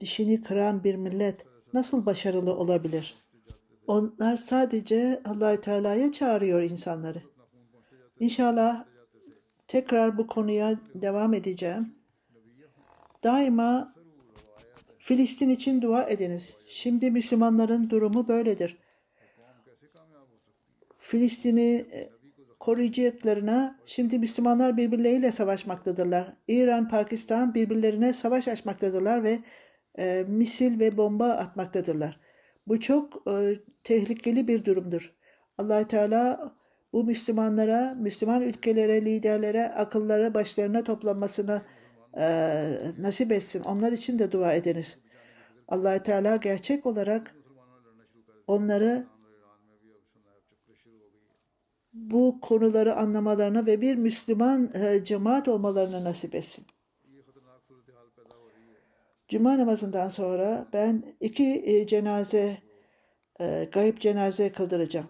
dişini 0.00 0.42
kıran 0.42 0.84
bir 0.84 0.94
millet 0.94 1.46
nasıl 1.72 2.06
başarılı 2.06 2.54
olabilir? 2.54 3.14
Onlar 3.86 4.36
sadece 4.36 5.22
Allahü 5.24 5.60
Teala'ya 5.60 6.12
çağırıyor 6.12 6.62
insanları. 6.62 7.22
İnşallah 8.20 8.84
tekrar 9.66 10.18
bu 10.18 10.26
konuya 10.26 10.80
devam 10.94 11.34
edeceğim. 11.34 11.94
Daima 13.24 13.94
Filistin 14.98 15.50
için 15.50 15.82
dua 15.82 16.04
ediniz. 16.04 16.52
Şimdi 16.66 17.10
Müslümanların 17.10 17.90
durumu 17.90 18.28
böyledir. 18.28 18.78
Filistin'i 20.98 21.86
koruyacaklarına 22.62 23.78
şimdi 23.84 24.18
Müslümanlar 24.18 24.76
birbirleriyle 24.76 25.32
savaşmaktadırlar. 25.32 26.36
İran, 26.48 26.88
Pakistan 26.88 27.54
birbirlerine 27.54 28.12
savaş 28.12 28.48
açmaktadırlar 28.48 29.22
ve 29.24 29.38
e, 29.98 30.24
misil 30.28 30.80
ve 30.80 30.96
bomba 30.96 31.28
atmaktadırlar. 31.28 32.20
Bu 32.66 32.80
çok 32.80 33.28
e, 33.30 33.56
tehlikeli 33.84 34.48
bir 34.48 34.64
durumdur. 34.64 35.14
allah 35.58 35.86
Teala 35.86 36.52
bu 36.92 37.04
Müslümanlara, 37.04 37.94
Müslüman 37.94 38.42
ülkelere, 38.42 39.04
liderlere, 39.04 39.68
akılları 39.68 40.34
başlarına 40.34 40.84
toplanmasını 40.84 41.62
e, 42.16 42.24
nasip 42.98 43.32
etsin. 43.32 43.62
Onlar 43.62 43.92
için 43.92 44.18
de 44.18 44.32
dua 44.32 44.52
ediniz. 44.52 44.98
allah 45.68 46.02
Teala 46.02 46.36
gerçek 46.36 46.86
olarak 46.86 47.34
onları 48.46 49.11
bu 51.92 52.38
konuları 52.42 52.94
anlamalarına 52.96 53.66
ve 53.66 53.80
bir 53.80 53.94
Müslüman 53.94 54.70
e, 54.74 55.04
cemaat 55.04 55.48
olmalarına 55.48 56.04
nasip 56.04 56.34
etsin. 56.34 56.66
Cuma 59.28 59.58
namazından 59.58 60.08
sonra 60.08 60.68
ben 60.72 61.02
iki 61.20 61.62
e, 61.64 61.86
cenaze, 61.86 62.58
e, 63.40 63.68
gayip 63.72 64.00
cenaze 64.00 64.52
kıldıracağım. 64.52 65.08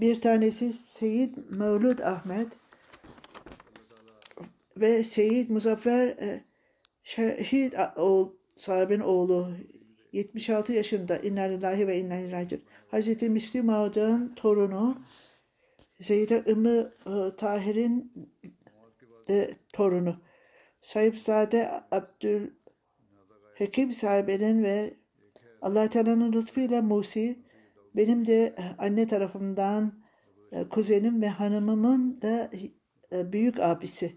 Bir 0.00 0.20
tanesi 0.20 0.72
Seyyid 0.72 1.36
Mevlud 1.50 1.98
Ahmet 1.98 2.48
ve 4.76 5.04
Seyyid 5.04 5.50
Muzaffer 5.50 6.06
e, 6.06 6.44
Şehit 7.04 7.74
oğul, 7.96 8.28
sahibin 8.56 9.00
oğlu 9.00 9.48
76 10.12 10.72
yaşında 10.72 11.18
İnna 11.18 11.86
ve 11.86 11.98
inna. 11.98 12.46
Hazreti 12.90 13.30
Müslim 13.30 13.68
Ağa'nın 13.68 14.34
torunu 14.34 14.96
Zeynep 16.02 16.48
Ümmü 16.48 16.92
e, 17.06 17.36
Tahir'in 17.36 18.12
de 19.28 19.56
torunu. 19.72 20.16
Sahipzade 20.82 21.70
Abdül 21.90 22.50
Hekim 23.54 23.92
sahibinin 23.92 24.62
ve 24.62 24.94
Allah 25.62 25.88
Teala'nın 25.88 26.32
lütfuyla 26.32 26.82
Musi 26.82 27.42
benim 27.96 28.26
de 28.26 28.44
e, 28.44 28.62
anne 28.78 29.06
tarafımdan 29.06 30.02
e, 30.52 30.68
kuzenim 30.68 31.22
ve 31.22 31.28
hanımımın 31.28 32.22
da 32.22 32.50
büyük 33.12 33.60
abisi. 33.60 34.16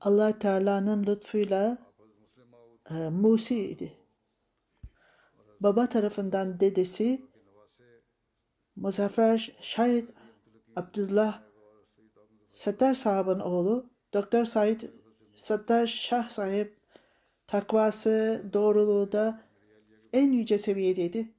Allah 0.00 0.38
Teala'nın 0.38 1.06
lütfuyla 1.06 1.78
Musi 3.10 3.68
idi. 3.68 3.92
Baba 5.60 5.88
tarafından 5.88 6.60
dedesi 6.60 7.22
Muzaffer 8.76 9.56
Şahit 9.60 10.17
Abdullah 10.78 11.42
Sattar 12.50 12.94
sahabın 12.94 13.40
oğlu 13.40 13.90
Doktor 14.12 14.44
Said 14.44 14.80
Sattar 15.36 15.86
Şah 15.86 16.28
sahip 16.28 16.76
takvası, 17.46 18.44
doğruluğu 18.52 19.12
da 19.12 19.42
en 20.12 20.32
yüce 20.32 20.58
seviyedeydi. 20.58 21.32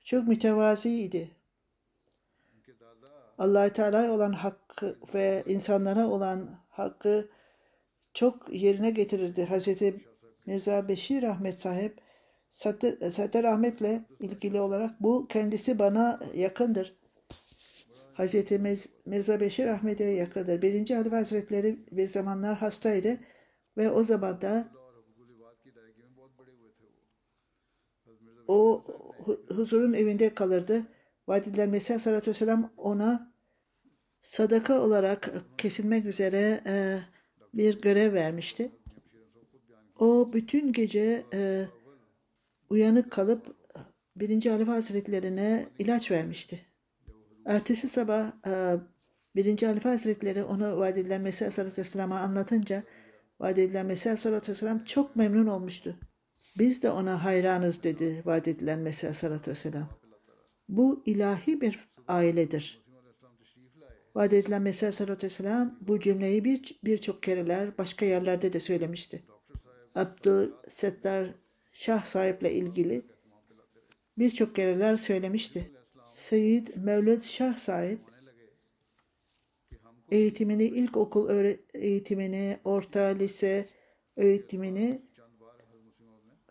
Çok 0.00 0.28
mütevaziydi. 0.28 1.30
allah 3.38 3.72
Teala 3.72 4.12
olan 4.12 4.32
hakkı 4.32 4.98
ve 5.14 5.44
insanlara 5.46 6.08
olan 6.08 6.48
hakkı 6.68 7.28
çok 8.14 8.54
yerine 8.54 8.90
getirirdi. 8.90 9.44
Hazreti 9.44 10.04
Mirza 10.46 10.88
Beşir 10.88 11.22
Ahmet 11.22 11.58
sahip 11.58 12.00
Satır 12.50 13.44
Ahmet'le 13.44 14.02
ilgili 14.20 14.60
olarak 14.60 15.02
bu 15.02 15.26
kendisi 15.28 15.78
bana 15.78 16.20
yakındır. 16.34 17.01
Hz. 18.14 18.34
Mirza 19.06 19.40
Beşir 19.40 19.66
Ahmet'e 19.66 20.04
yakındır. 20.04 20.62
Birinci 20.62 20.94
Halife 20.94 21.16
Hazretleri 21.16 21.78
bir 21.92 22.06
zamanlar 22.06 22.56
hastaydı 22.56 23.18
ve 23.76 23.90
o 23.90 24.04
zaman 24.04 24.40
da 24.40 24.68
o 28.48 28.82
huzurun 29.48 29.92
evinde 29.92 30.34
kalırdı. 30.34 30.82
Vadiden 31.28 31.70
Mesih 31.70 31.90
Aleyhisselatü 31.90 32.30
Vesselam 32.30 32.72
ona 32.76 33.32
sadaka 34.20 34.82
olarak 34.82 35.32
kesilmek 35.58 36.06
üzere 36.06 36.60
e, 36.66 36.98
bir 37.54 37.80
görev 37.80 38.14
vermişti. 38.14 38.70
O 39.98 40.30
bütün 40.32 40.72
gece 40.72 41.26
e, 41.34 41.66
uyanık 42.70 43.10
kalıp 43.10 43.56
birinci 44.16 44.50
Halife 44.50 44.70
Hazretlerine 44.70 45.66
ilaç 45.78 46.10
vermişti. 46.10 46.71
Ertesi 47.44 47.88
sabah 47.88 48.32
e, 48.46 48.76
birinci 49.36 49.66
Halife 49.66 49.88
Hazretleri 49.88 50.44
onu 50.44 50.78
vaat 50.78 50.98
edilen 50.98 51.20
Mesih 51.20 51.46
Aleyhisselatü 51.46 51.80
Vesselam'a 51.80 52.20
anlatınca 52.20 52.82
vaat 53.40 53.58
edilen 53.58 53.86
Mesih 53.86 54.10
Aleyhisselatü 54.10 54.52
Vesselam 54.52 54.84
çok 54.84 55.16
memnun 55.16 55.46
olmuştu. 55.46 55.98
Biz 56.58 56.82
de 56.82 56.90
ona 56.90 57.24
hayranız 57.24 57.82
dedi 57.82 58.22
vaat 58.24 58.48
edilen 58.48 58.78
Mesih 58.78 59.08
Aleyhisselatü 59.08 59.50
Vesselam. 59.50 59.88
Bu 60.68 61.02
ilahi 61.06 61.60
bir 61.60 61.88
ailedir. 62.08 62.82
Vaat 64.14 64.32
edilen 64.32 64.62
Mesih 64.62 64.86
Aleyhisselatü 64.86 65.26
Vesselam 65.26 65.78
bu 65.80 66.00
cümleyi 66.00 66.44
bir 66.44 66.80
birçok 66.84 67.22
kereler 67.22 67.78
başka 67.78 68.06
yerlerde 68.06 68.52
de 68.52 68.60
söylemişti. 68.60 69.22
Abdülsettar 69.94 71.34
Şah 71.72 72.04
sahiple 72.04 72.52
ilgili 72.52 73.02
birçok 74.18 74.54
kereler 74.54 74.96
söylemişti. 74.96 75.72
Seyyid 76.14 76.66
Mevlüt 76.76 77.22
Şah 77.22 77.56
sahip 77.56 78.00
eğitimini 80.10 80.64
ilkokul 80.64 81.54
eğitimini, 81.74 82.58
orta 82.64 83.00
lise 83.00 83.66
eğitimini 84.16 85.02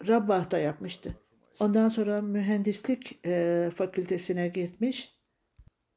Rabbah'ta 0.07 0.57
yapmıştı. 0.57 1.15
Ondan 1.59 1.89
sonra 1.89 2.21
mühendislik 2.21 3.19
e, 3.25 3.69
fakültesine 3.75 4.47
gitmiş 4.47 5.15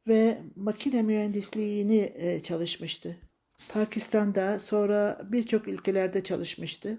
ve 0.09 0.39
makine 0.57 1.03
mühendisliğini 1.03 2.13
e, 2.15 2.41
çalışmıştı. 2.41 3.17
Pakistan'da 3.73 4.59
sonra 4.59 5.21
birçok 5.33 5.69
ülkelerde 5.69 6.25
çalışmıştı 6.25 6.99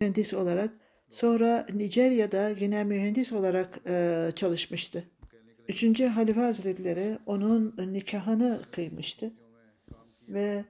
mühendis 0.00 0.34
olarak. 0.34 0.70
Sonra 1.10 1.66
Nijerya'da 1.74 2.48
yine 2.48 2.84
mühendis 2.84 3.32
olarak 3.32 3.80
e, 3.88 4.30
çalışmıştı. 4.36 5.04
Üçüncü 5.68 6.06
Halife 6.06 6.40
Hazretleri 6.40 7.18
onun 7.26 7.74
nikahını 7.92 8.60
kıymıştı 8.72 9.32
ve 10.28 10.64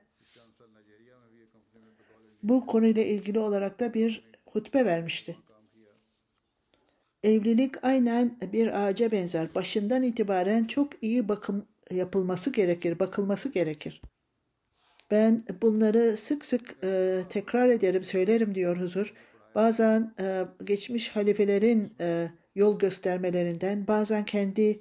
bu 2.42 2.66
konuyla 2.66 3.02
ilgili 3.02 3.38
olarak 3.38 3.80
da 3.80 3.94
bir 3.94 4.24
hutbe 4.46 4.84
vermişti. 4.84 5.36
Evlilik 7.22 7.84
aynen 7.84 8.38
bir 8.52 8.86
ağaca 8.86 9.12
benzer. 9.12 9.54
Başından 9.54 10.02
itibaren 10.02 10.64
çok 10.64 11.02
iyi 11.02 11.28
bakım 11.28 11.66
yapılması 11.90 12.52
gerekir, 12.52 12.98
bakılması 12.98 13.48
gerekir. 13.48 14.02
Ben 15.10 15.44
bunları 15.62 16.16
sık 16.16 16.44
sık 16.44 16.76
e, 16.84 17.22
tekrar 17.28 17.68
ederim, 17.68 18.04
söylerim 18.04 18.54
diyor 18.54 18.76
huzur. 18.76 19.14
Bazen 19.54 20.14
e, 20.20 20.44
geçmiş 20.64 21.08
halifelerin 21.08 21.94
e, 22.00 22.30
yol 22.54 22.78
göstermelerinden, 22.78 23.86
bazen 23.86 24.24
kendi 24.24 24.80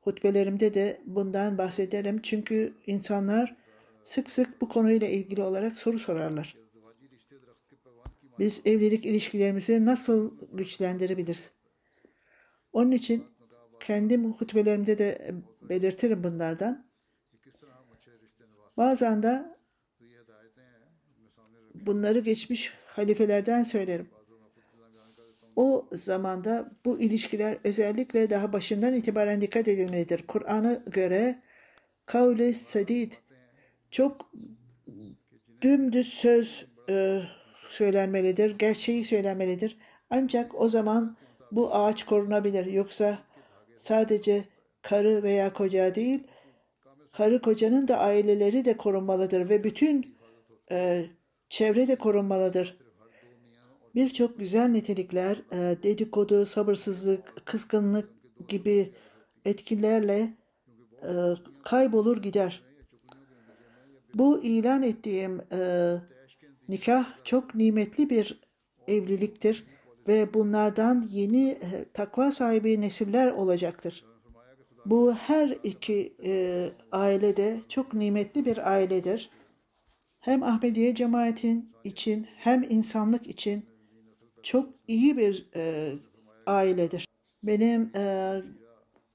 hutbelerimde 0.00 0.74
de 0.74 1.00
bundan 1.06 1.58
bahsederim. 1.58 2.22
Çünkü 2.22 2.74
insanlar 2.86 3.56
sık 4.02 4.30
sık 4.30 4.60
bu 4.60 4.68
konuyla 4.68 5.08
ilgili 5.08 5.42
olarak 5.42 5.78
soru 5.78 5.98
sorarlar. 5.98 6.56
Biz 8.38 8.62
evlilik 8.64 9.06
ilişkilerimizi 9.06 9.86
nasıl 9.86 10.34
güçlendirebiliriz? 10.52 11.50
Onun 12.72 12.90
için 12.90 13.24
kendi 13.80 14.16
hutbelerimde 14.16 14.98
de 14.98 15.34
belirtirim 15.62 16.24
bunlardan. 16.24 16.90
Bazen 18.76 19.22
de 19.22 19.44
bunları 21.74 22.18
geçmiş 22.18 22.72
halifelerden 22.86 23.62
söylerim. 23.62 24.08
O 25.56 25.88
zamanda 25.92 26.70
bu 26.84 27.00
ilişkiler 27.00 27.58
özellikle 27.64 28.30
daha 28.30 28.52
başından 28.52 28.94
itibaren 28.94 29.40
dikkat 29.40 29.68
edilmelidir. 29.68 30.26
Kur'an'a 30.26 30.74
göre 30.74 31.42
kavli 32.06 32.54
sadid 32.54 33.12
çok 33.90 34.32
dümdüz 35.62 36.08
söz 36.08 36.66
e, 36.88 37.22
söylenmelidir, 37.68 38.58
gerçeği 38.58 39.04
söylenmelidir. 39.04 39.78
Ancak 40.10 40.60
o 40.60 40.68
zaman 40.68 41.16
bu 41.52 41.74
ağaç 41.74 42.04
korunabilir. 42.04 42.66
Yoksa 42.66 43.18
sadece 43.76 44.44
karı 44.82 45.22
veya 45.22 45.52
koca 45.52 45.94
değil, 45.94 46.26
karı 47.12 47.42
kocanın 47.42 47.88
da 47.88 47.98
aileleri 47.98 48.64
de 48.64 48.76
korunmalıdır 48.76 49.48
ve 49.48 49.64
bütün 49.64 50.16
e, 50.70 51.06
çevre 51.48 51.88
de 51.88 51.96
korunmalıdır. 51.96 52.79
Birçok 53.94 54.38
güzel 54.38 54.68
nitelikler, 54.68 55.42
e, 55.52 55.82
dedikodu, 55.82 56.46
sabırsızlık, 56.46 57.46
kızgınlık 57.46 58.10
gibi 58.48 58.92
etkilerle 59.44 60.36
e, 61.02 61.12
kaybolur 61.64 62.22
gider. 62.22 62.62
Bu 64.14 64.42
ilan 64.42 64.82
ettiğim 64.82 65.40
e, 65.52 65.92
nikah 66.68 67.06
çok 67.24 67.54
nimetli 67.54 68.10
bir 68.10 68.40
evliliktir 68.88 69.66
ve 70.08 70.34
bunlardan 70.34 71.08
yeni 71.10 71.58
takva 71.94 72.32
sahibi 72.32 72.80
nesiller 72.80 73.32
olacaktır. 73.32 74.04
Bu 74.86 75.14
her 75.14 75.48
iki 75.62 76.14
e, 76.24 76.70
ailede 76.92 77.60
çok 77.68 77.94
nimetli 77.94 78.44
bir 78.44 78.72
ailedir. 78.72 79.30
Hem 80.20 80.42
Ahmediye 80.42 80.94
cemaatin 80.94 81.72
için 81.84 82.26
hem 82.36 82.62
insanlık 82.62 83.26
için 83.26 83.69
çok 84.42 84.68
iyi 84.88 85.16
bir 85.16 85.48
e, 85.56 85.94
ailedir. 86.46 87.08
Benim 87.42 87.90
e, 87.96 88.34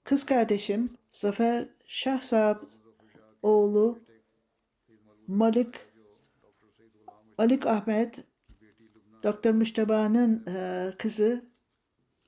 kız 0.04 0.26
kardeşim 0.26 0.90
Zafer 1.12 1.70
Şah 1.86 2.22
Sahab 2.22 2.58
oğlu 3.42 4.00
Malik 5.28 5.76
Malik 7.38 7.68
Ahmet 7.68 8.24
Doktor 9.24 9.52
Müştaba'nın 9.52 10.46
e, 10.48 10.92
kızı 10.98 11.46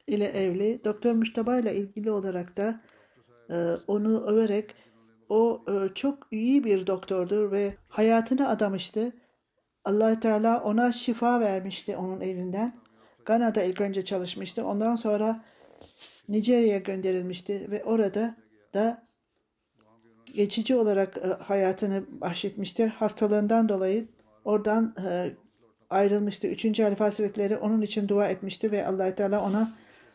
ile 0.07 0.25
evli. 0.25 0.83
Doktor 0.83 1.13
Müştaba 1.13 1.57
ile 1.57 1.75
ilgili 1.75 2.11
olarak 2.11 2.57
da 2.57 2.81
e, 3.49 3.55
onu 3.87 4.21
överek 4.21 4.75
o 5.29 5.63
e, 5.67 5.93
çok 5.93 6.27
iyi 6.31 6.63
bir 6.63 6.87
doktordur 6.87 7.51
ve 7.51 7.77
hayatını 7.89 8.49
adamıştı. 8.49 9.13
allah 9.85 10.19
Teala 10.19 10.63
ona 10.63 10.91
şifa 10.91 11.39
vermişti 11.39 11.97
onun 11.97 12.21
elinden. 12.21 12.86
Gana'da 13.27 13.63
ilk 13.63 13.81
önce 13.81 14.05
çalışmıştı. 14.05 14.65
Ondan 14.65 14.95
sonra 14.95 15.43
Nijerya'ya 16.29 16.77
gönderilmişti 16.77 17.71
ve 17.71 17.83
orada 17.83 18.35
da 18.73 19.03
geçici 20.33 20.75
olarak 20.75 21.17
e, 21.17 21.27
hayatını 21.43 22.03
bahşetmişti. 22.21 22.87
Hastalığından 22.87 23.69
dolayı 23.69 24.07
oradan 24.45 24.95
e, 25.05 25.31
ayrılmıştı. 25.89 26.47
Üçüncü 26.47 26.83
Halife 26.83 27.03
Hazretleri 27.03 27.57
onun 27.57 27.81
için 27.81 28.07
dua 28.07 28.27
etmişti 28.27 28.71
ve 28.71 28.85
allah 28.85 29.15
Teala 29.15 29.43
ona 29.43 29.71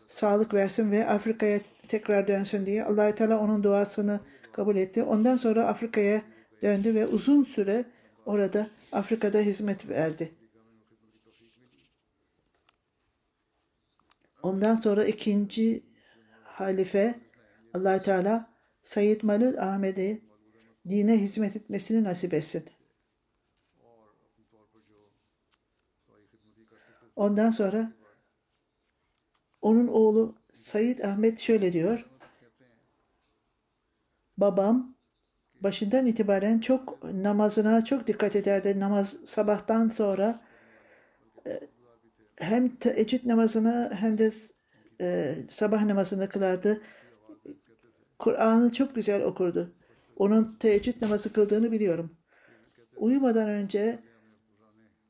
sağlık 0.06 0.54
versin 0.54 0.90
ve 0.90 1.08
Afrika'ya 1.08 1.60
tekrar 1.88 2.28
dönsün 2.28 2.66
diye 2.66 2.84
allah 2.84 3.14
Teala 3.14 3.40
onun 3.40 3.62
duasını 3.62 4.20
kabul 4.52 4.76
etti. 4.76 5.02
Ondan 5.02 5.36
sonra 5.36 5.66
Afrika'ya 5.66 6.22
döndü 6.62 6.94
ve 6.94 7.06
uzun 7.06 7.42
süre 7.42 7.84
orada 8.26 8.66
Afrika'da 8.92 9.38
hizmet 9.38 9.88
verdi. 9.88 10.32
Ondan 14.42 14.74
sonra 14.74 15.04
ikinci 15.04 15.82
halife 16.44 17.20
allah 17.74 18.00
Teala 18.00 18.50
Sayyid 18.82 19.22
Malud 19.22 19.54
Ahmet'e 19.54 20.20
dine 20.88 21.18
hizmet 21.18 21.56
etmesini 21.56 22.04
nasip 22.04 22.34
etsin. 22.34 22.64
Ondan 27.16 27.50
sonra 27.50 27.92
onun 29.62 29.88
oğlu 29.88 30.34
Said 30.52 30.98
Ahmet 30.98 31.38
şöyle 31.38 31.72
diyor. 31.72 32.06
Babam 34.36 34.96
başından 35.60 36.06
itibaren 36.06 36.58
çok 36.58 37.04
namazına 37.04 37.84
çok 37.84 38.06
dikkat 38.06 38.36
ederdi. 38.36 38.80
Namaz 38.80 39.16
sabahtan 39.24 39.88
sonra 39.88 40.40
e, 41.46 41.60
hem 42.38 42.76
teheccüd 42.76 43.28
namazını 43.28 43.90
hem 43.94 44.18
de 44.18 44.30
e, 45.00 45.34
sabah 45.48 45.84
namazını 45.84 46.28
kılardı. 46.28 46.80
Kur'an'ı 48.18 48.72
çok 48.72 48.94
güzel 48.94 49.22
okurdu. 49.22 49.74
Onun 50.16 50.50
teheccüd 50.52 51.02
namazı 51.02 51.32
kıldığını 51.32 51.72
biliyorum. 51.72 52.16
Uyumadan 52.96 53.48
önce 53.48 53.98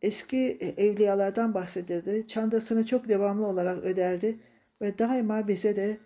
eski 0.02 0.58
evliyalardan 0.76 1.54
bahsederdi. 1.54 2.26
Çandasını 2.26 2.86
çok 2.86 3.08
devamlı 3.08 3.46
olarak 3.46 3.84
öderdi 3.84 4.40
ve 4.80 4.98
daima 4.98 5.48
bize 5.48 5.76
de 5.76 5.98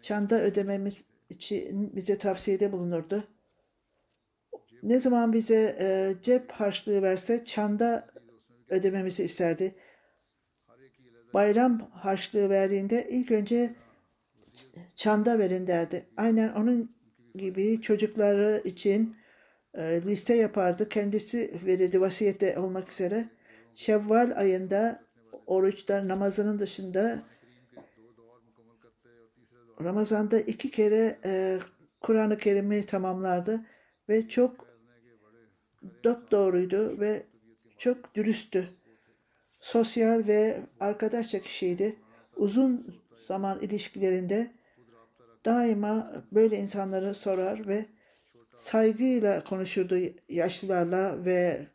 çanda 0.00 0.40
ödememiz 0.40 1.04
için 1.28 1.96
bize 1.96 2.18
tavsiyede 2.18 2.72
bulunurdu. 2.72 3.24
Ne 4.82 5.00
zaman 5.00 5.32
bize 5.32 5.76
e, 5.80 6.14
cep 6.22 6.52
harçlığı 6.52 7.02
verse 7.02 7.44
çanda 7.44 8.06
ödememizi 8.68 9.24
isterdi. 9.24 9.74
Bayram 11.34 11.90
harçlığı 11.92 12.50
verdiğinde 12.50 13.08
ilk 13.10 13.30
önce 13.30 13.74
çanda 14.94 15.38
verin 15.38 15.66
derdi. 15.66 16.06
Aynen 16.16 16.48
onun 16.52 16.92
gibi 17.34 17.80
çocukları 17.80 18.62
için 18.64 19.16
e, 19.74 20.02
liste 20.02 20.34
yapardı. 20.34 20.88
Kendisi 20.88 21.60
verirdi 21.66 22.00
vasiyette 22.00 22.58
olmak 22.58 22.92
üzere. 22.92 23.28
Şevval 23.74 24.32
ayında 24.36 25.02
oruçlar 25.46 26.08
namazının 26.08 26.58
dışında 26.58 27.22
Ramazan'da 29.84 30.40
iki 30.40 30.70
kere 30.70 31.18
e, 31.24 31.58
Kur'an-ı 32.00 32.38
Kerim'i 32.38 32.86
tamamlardı 32.86 33.60
ve 34.08 34.28
çok 34.28 34.66
doğruydu 36.30 37.00
ve 37.00 37.26
çok 37.78 38.14
dürüsttü. 38.14 38.79
Sosyal 39.60 40.26
ve 40.26 40.60
arkadaşça 40.80 41.40
kişiydi. 41.40 41.96
Uzun 42.36 42.96
zaman 43.24 43.60
ilişkilerinde 43.60 44.50
daima 45.44 46.12
böyle 46.32 46.58
insanları 46.58 47.14
sorar 47.14 47.68
ve 47.68 47.86
saygıyla 48.54 49.44
konuşurdu 49.44 49.96
yaşlılarla 50.28 51.24
ve, 51.24 51.66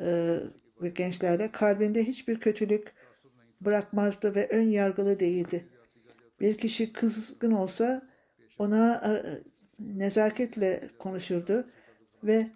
e, 0.00 0.38
ve 0.82 0.88
gençlerle. 0.88 1.52
Kalbinde 1.52 2.04
hiçbir 2.04 2.40
kötülük 2.40 2.94
bırakmazdı 3.60 4.34
ve 4.34 4.48
ön 4.48 4.62
yargılı 4.62 5.20
değildi. 5.20 5.68
Bir 6.40 6.58
kişi 6.58 6.92
kızgın 6.92 7.52
olsa 7.52 8.08
ona 8.58 8.94
e, 8.94 9.12
nezaketle 9.78 10.88
konuşurdu 10.98 11.68
ve 12.24 12.50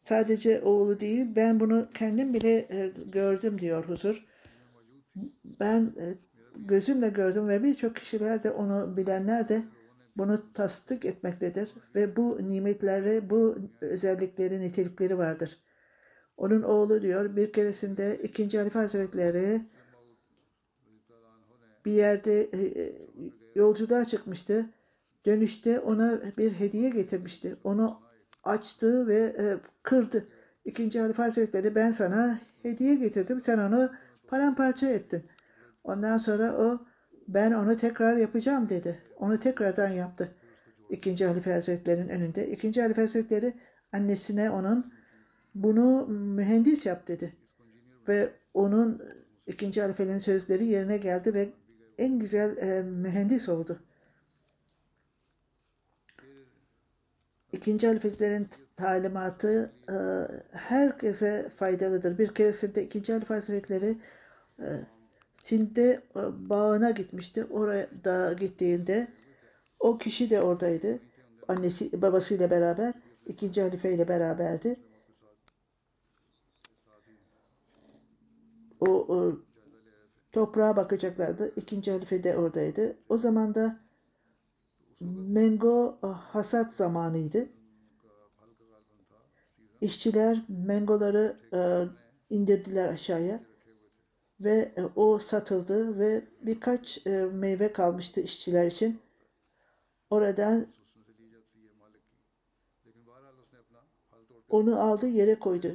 sadece 0.00 0.60
oğlu 0.60 1.00
değil 1.00 1.26
ben 1.36 1.60
bunu 1.60 1.88
kendim 1.94 2.34
bile 2.34 2.66
e, 2.70 2.92
gördüm 3.06 3.60
diyor 3.60 3.84
huzur. 3.84 4.26
Ben 5.44 5.94
e, 6.00 6.14
gözümle 6.56 7.08
gördüm 7.08 7.48
ve 7.48 7.62
birçok 7.62 7.96
kişiler 7.96 8.42
de 8.42 8.50
onu 8.50 8.96
bilenler 8.96 9.48
de 9.48 9.62
bunu 10.16 10.52
tasdik 10.52 11.04
etmektedir 11.04 11.74
ve 11.94 12.16
bu 12.16 12.38
nimetleri, 12.46 13.30
bu 13.30 13.58
özellikleri, 13.80 14.60
nitelikleri 14.60 15.18
vardır. 15.18 15.60
Onun 16.36 16.62
oğlu 16.62 17.02
diyor 17.02 17.36
bir 17.36 17.52
keresinde 17.52 18.18
ikinci 18.22 18.58
Halife 18.58 18.78
Hazretleri 18.78 19.60
bir 21.84 21.92
yerde 21.92 22.42
e, 22.42 22.92
yolculuğa 23.54 24.04
çıkmıştı. 24.04 24.70
Dönüşte 25.26 25.80
ona 25.80 26.22
bir 26.38 26.52
hediye 26.52 26.90
getirmişti. 26.90 27.56
Onu 27.64 28.09
açtı 28.44 29.06
ve 29.06 29.16
e, 29.16 29.56
kırdı. 29.82 30.28
İkinci 30.64 31.00
Halife 31.00 31.22
Hazretleri 31.22 31.74
ben 31.74 31.90
sana 31.90 32.38
hediye 32.62 32.94
getirdim. 32.94 33.40
Sen 33.40 33.58
onu 33.58 33.90
paramparça 34.26 34.86
ettin. 34.86 35.24
Ondan 35.84 36.18
sonra 36.18 36.56
o 36.56 36.86
ben 37.28 37.52
onu 37.52 37.76
tekrar 37.76 38.16
yapacağım 38.16 38.68
dedi. 38.68 38.98
Onu 39.16 39.38
tekrardan 39.38 39.88
yaptı. 39.88 40.34
İkinci 40.90 41.26
Halife 41.26 41.52
Hazretleri'nin 41.52 42.08
önünde. 42.08 42.48
İkinci 42.48 42.82
Halife 42.82 43.00
Hazretleri 43.00 43.54
annesine 43.92 44.50
onun 44.50 44.92
bunu 45.54 46.06
mühendis 46.06 46.86
yap 46.86 47.08
dedi. 47.08 47.36
Ve 48.08 48.32
onun 48.54 49.02
ikinci 49.46 49.80
halifenin 49.82 50.18
sözleri 50.18 50.64
yerine 50.64 50.96
geldi 50.96 51.34
ve 51.34 51.48
en 51.98 52.18
güzel 52.18 52.56
e, 52.56 52.82
mühendis 52.82 53.48
oldu. 53.48 53.78
İkinci 57.52 57.86
halifelerin 57.86 58.48
talimatı 58.76 59.72
e, 59.88 59.96
herkese 60.58 61.48
faydalıdır. 61.56 62.18
Bir 62.18 62.34
keresinde 62.34 62.84
ikinci 62.84 63.12
hazretleri 63.12 63.96
e, 64.58 64.66
Sind'de 65.32 66.00
e, 66.16 66.48
bağına 66.50 66.90
gitmişti. 66.90 67.44
Orada 67.44 68.32
gittiğinde 68.32 69.08
o 69.80 69.98
kişi 69.98 70.30
de 70.30 70.40
oradaydı. 70.40 70.98
Annesi, 71.48 72.02
babasıyla 72.02 72.50
beraber, 72.50 72.94
ikinci 73.26 73.62
halife 73.62 73.92
ile 73.92 74.08
beraberdi. 74.08 74.76
O, 78.80 78.90
o 78.90 79.38
toprağa 80.32 80.76
bakacaklardı. 80.76 81.52
İkinci 81.56 81.90
halife 81.90 82.24
de 82.24 82.36
oradaydı. 82.36 82.96
O 83.08 83.16
zaman 83.16 83.54
da 83.54 83.80
mango 85.00 85.98
hasat 86.02 86.72
zamanıydı. 86.72 87.48
İşçiler 89.80 90.42
mangoları 90.48 91.36
e, 91.52 91.60
indirdiler 92.34 92.88
aşağıya 92.88 93.40
ve 94.40 94.72
e, 94.76 94.82
o 94.96 95.18
satıldı 95.18 95.98
ve 95.98 96.24
birkaç 96.42 97.06
e, 97.06 97.24
meyve 97.24 97.72
kalmıştı 97.72 98.20
işçiler 98.20 98.66
için. 98.66 99.00
Oradan 100.10 100.66
onu 104.48 104.80
aldı 104.80 105.06
yere 105.06 105.38
koydu. 105.38 105.68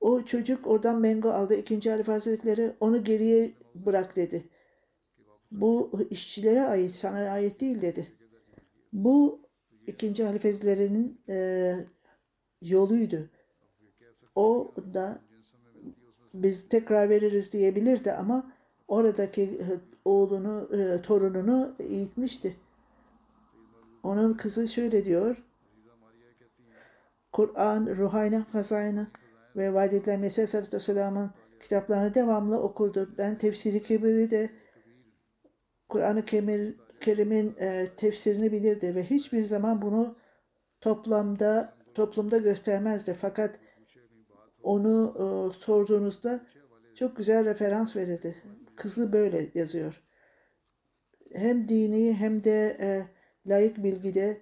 O 0.00 0.22
çocuk 0.22 0.66
oradan 0.66 1.00
mango 1.00 1.30
aldı. 1.30 1.54
İkinci 1.54 1.90
Halife 1.90 2.12
Hazretleri 2.12 2.76
onu 2.80 3.04
geriye 3.04 3.52
bırak 3.74 4.16
dedi. 4.16 4.49
Bu 5.50 5.90
işçilere 6.10 6.62
ait, 6.62 6.90
sana 6.90 7.18
ait 7.18 7.60
değil 7.60 7.82
dedi. 7.82 8.12
Bu 8.92 9.40
ikinci 9.86 10.24
halifezlerinin 10.24 11.20
e, 11.28 11.74
yoluydu. 12.62 13.28
O 14.34 14.74
da 14.94 15.20
biz 16.34 16.68
tekrar 16.68 17.10
veririz 17.10 17.52
diyebilirdi 17.52 18.12
ama 18.12 18.52
oradaki 18.88 19.42
e, 19.42 19.66
oğlunu, 20.04 20.68
e, 20.76 21.02
torununu 21.02 21.74
eğitmişti. 21.78 22.56
Onun 24.02 24.34
kızı 24.34 24.68
şöyle 24.68 25.04
diyor. 25.04 25.44
Kur'an, 27.32 27.86
Ruhayna, 27.86 28.46
Hazayna 28.52 29.08
ve 29.56 29.74
vaat 29.74 29.92
edilen 29.92 30.20
Mesih 30.20 30.38
Aleyhisselatü 30.38 30.76
Vesselam'ın 30.76 31.30
kitaplarını 31.60 32.14
devamlı 32.14 32.60
okurdu. 32.60 33.14
Ben 33.18 33.38
tefsiri 33.38 33.82
kebiri 33.82 34.30
de 34.30 34.50
Kur'an-ı 35.90 36.24
Kerim'in 37.00 37.56
e, 37.60 37.88
tefsirini 37.96 38.52
bilirdi 38.52 38.94
ve 38.94 39.04
hiçbir 39.04 39.44
zaman 39.44 39.82
bunu 39.82 40.16
toplamda 40.80 41.74
toplumda 41.94 42.38
göstermezdi. 42.38 43.16
Fakat 43.20 43.58
onu 44.62 45.14
e, 45.16 45.52
sorduğunuzda 45.58 46.46
çok 46.94 47.16
güzel 47.16 47.44
referans 47.44 47.96
verirdi. 47.96 48.36
Kızı 48.76 49.12
böyle 49.12 49.50
yazıyor. 49.54 50.02
Hem 51.32 51.68
dini 51.68 52.14
hem 52.14 52.44
de 52.44 52.76
e, 52.80 53.06
layık 53.50 53.82
bilgide 53.84 54.40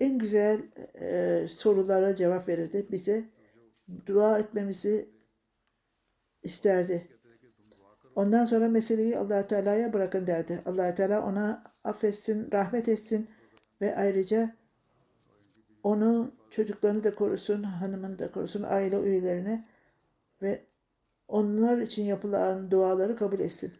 en 0.00 0.18
güzel 0.18 0.62
e, 1.00 1.46
sorulara 1.48 2.14
cevap 2.14 2.48
verirdi. 2.48 2.86
Bize 2.90 3.24
dua 4.06 4.38
etmemizi 4.38 5.08
isterdi. 6.42 7.08
Ondan 8.18 8.44
sonra 8.44 8.68
meseleyi 8.68 9.18
allah 9.18 9.46
Teala'ya 9.46 9.92
bırakın 9.92 10.26
derdi. 10.26 10.62
allah 10.66 10.94
Teala 10.94 11.26
ona 11.26 11.64
affetsin, 11.84 12.52
rahmet 12.52 12.88
etsin 12.88 13.28
ve 13.80 13.96
ayrıca 13.96 14.54
onu 15.82 16.32
çocuklarını 16.50 17.04
da 17.04 17.14
korusun, 17.14 17.62
hanımını 17.62 18.18
da 18.18 18.32
korusun, 18.32 18.62
aile 18.62 19.00
üyelerini 19.00 19.64
ve 20.42 20.64
onlar 21.28 21.78
için 21.78 22.04
yapılan 22.04 22.70
duaları 22.70 23.16
kabul 23.16 23.40
etsin. 23.40 23.72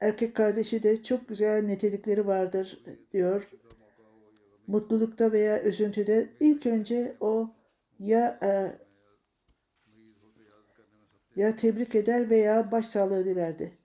Erkek 0.00 0.36
kardeşi 0.36 0.82
de 0.82 1.02
çok 1.02 1.28
güzel 1.28 1.62
nitelikleri 1.64 2.26
vardır 2.26 2.84
diyor. 3.12 3.48
Mutlulukta 4.66 5.32
veya 5.32 5.62
üzüntüde 5.62 6.28
ilk 6.40 6.66
önce 6.66 7.16
o 7.20 7.50
ya 7.98 8.38
e, 8.42 8.78
ya 11.40 11.56
tebrik 11.56 11.94
eder 11.94 12.30
veya 12.30 12.72
başsağlığı 12.72 13.24
dilerdi. 13.24 13.78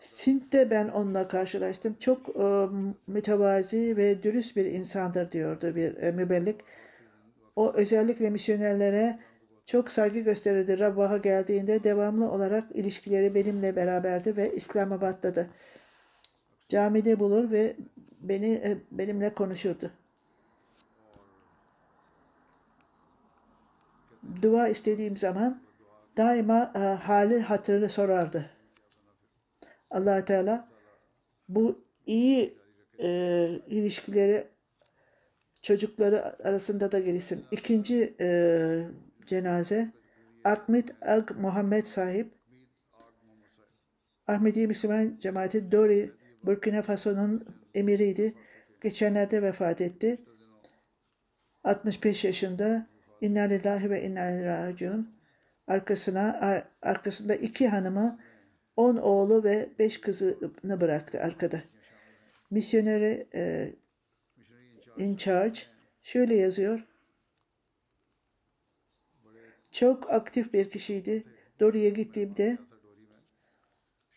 Sint'te 0.00 0.70
ben 0.70 0.88
onunla 0.88 1.28
karşılaştım. 1.28 1.96
Çok 2.00 2.28
e, 2.36 2.68
mütevazi 3.06 3.96
ve 3.96 4.22
dürüst 4.22 4.56
bir 4.56 4.64
insandır 4.64 5.32
diyordu 5.32 5.74
bir 5.74 5.96
e, 5.96 6.12
mübellik. 6.12 6.60
O 7.56 7.72
özellikle 7.72 8.30
misyonerlere 8.30 9.18
çok 9.64 9.90
saygı 9.90 10.20
gösterirdi. 10.20 10.78
Rabbah'a 10.78 11.16
geldiğinde 11.16 11.84
devamlı 11.84 12.30
olarak 12.30 12.64
ilişkileri 12.76 13.34
benimle 13.34 13.76
beraberdi 13.76 14.36
ve 14.36 14.52
İslamabad'da 14.52 15.34
da. 15.34 15.46
camide 16.68 17.20
bulur 17.20 17.50
ve 17.50 17.76
beni 18.28 18.52
e, 18.54 18.78
benimle 18.90 19.34
konuşurdu. 19.34 19.90
Dua 24.42 24.68
istediğim 24.68 25.16
zaman 25.16 25.62
daima 26.16 26.72
e, 26.74 26.78
hali 26.78 27.40
hatırını 27.40 27.88
sorardı. 27.88 28.50
allah 29.90 30.24
Teala 30.24 30.68
bu 31.48 31.84
iyi 32.06 32.58
e, 32.98 33.08
ilişkileri 33.66 34.48
çocukları 35.62 36.46
arasında 36.48 36.92
da 36.92 36.98
gelişsin. 36.98 37.44
İkinci 37.50 38.14
e, 38.20 38.88
cenaze 39.26 39.92
Ahmet 40.44 41.02
Ag 41.02 41.30
Muhammed 41.30 41.86
sahip 41.86 42.34
Ahmedi 44.26 44.66
Müslüman 44.66 45.18
Cemaati 45.20 45.72
Dori 45.72 46.12
Burkina 46.42 46.82
Faso'nun 46.82 47.63
emiriydi. 47.74 48.34
Geçenlerde 48.80 49.42
vefat 49.42 49.80
etti. 49.80 50.20
65 51.64 52.24
yaşında 52.24 52.94
İnna 53.20 53.42
lillahi 53.42 53.90
ve 53.90 54.02
inna 54.02 54.30
ileyhi. 54.30 55.04
Arkasına 55.66 56.40
arkasında 56.82 57.34
iki 57.34 57.68
hanımı, 57.68 58.20
on 58.76 58.96
oğlu 58.96 59.44
ve 59.44 59.70
beş 59.78 60.00
kızını 60.00 60.80
bıraktı 60.80 61.20
arkada. 61.20 61.62
Misyoneri 62.50 63.26
e, 63.34 63.72
in 64.96 65.16
charge 65.16 65.60
şöyle 66.02 66.34
yazıyor. 66.34 66.86
Çok 69.70 70.12
aktif 70.12 70.52
bir 70.52 70.70
kişiydi. 70.70 71.24
Dori'ye 71.60 71.90
gittiğimde 71.90 72.58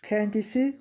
kendisi 0.04 0.78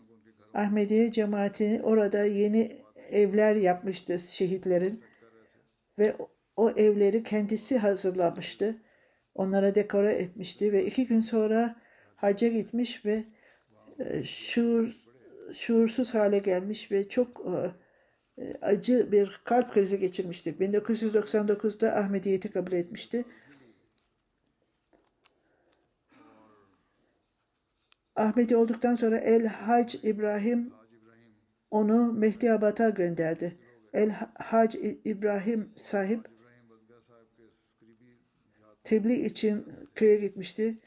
Ahmediye 0.56 1.12
cemaatini 1.12 1.82
orada 1.82 2.24
yeni 2.24 2.72
evler 3.10 3.56
yapmıştı 3.56 4.18
şehitlerin 4.18 5.00
ve 5.98 6.16
o 6.56 6.70
evleri 6.70 7.22
kendisi 7.22 7.78
hazırlamıştı. 7.78 8.76
Onlara 9.34 9.74
dekore 9.74 10.12
etmişti 10.12 10.72
ve 10.72 10.84
iki 10.84 11.06
gün 11.06 11.20
sonra 11.20 11.76
hacca 12.16 12.48
gitmiş 12.48 13.04
ve 13.06 13.24
e, 13.98 14.24
şuur, 14.24 14.96
şuursuz 15.54 16.14
hale 16.14 16.38
gelmiş 16.38 16.92
ve 16.92 17.08
çok 17.08 17.46
e, 17.46 17.70
e, 18.42 18.54
acı 18.62 19.12
bir 19.12 19.40
kalp 19.44 19.74
krizi 19.74 19.98
geçirmişti. 19.98 20.56
1999'da 20.60 21.96
Ahmediyeti 21.96 22.50
kabul 22.50 22.72
etmişti. 22.72 23.24
Ahmedi 28.16 28.56
olduktan 28.56 28.94
sonra 28.94 29.18
El 29.18 29.46
Hac 29.46 29.94
İbrahim 30.02 30.72
onu 31.70 32.12
Mehdiabat'a 32.12 32.88
gönderdi. 32.88 33.58
El 33.92 34.10
Hac 34.34 34.74
İbrahim 35.04 35.72
sahip 35.76 36.28
tebliğ 38.84 39.26
için 39.26 39.66
köye 39.94 40.16
gitmişti. 40.16 40.78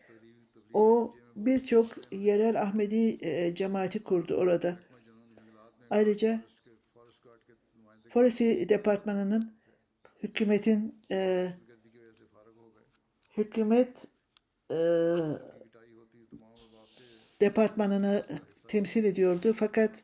O 0.74 1.16
birçok 1.36 2.14
yerel 2.14 2.62
Ahmedi 2.62 3.18
e, 3.22 3.56
cemaati 3.56 4.04
kurdu 4.04 4.36
orada. 4.36 4.80
Ayrıca 5.90 6.42
Foresi 8.10 8.70
Departmanı'nın 8.70 9.54
hükümetin 10.24 11.02
e, 11.12 11.50
hükümet 13.38 14.08
e, 14.72 14.78
departmanını 17.42 18.26
temsil 18.68 19.04
ediyordu. 19.04 19.54
Fakat 19.54 20.04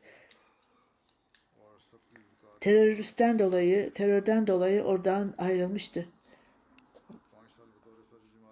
teröristten 2.60 3.38
dolayı, 3.38 3.92
terörden 3.92 4.46
dolayı 4.46 4.82
oradan 4.82 5.34
ayrılmıştı. 5.38 6.08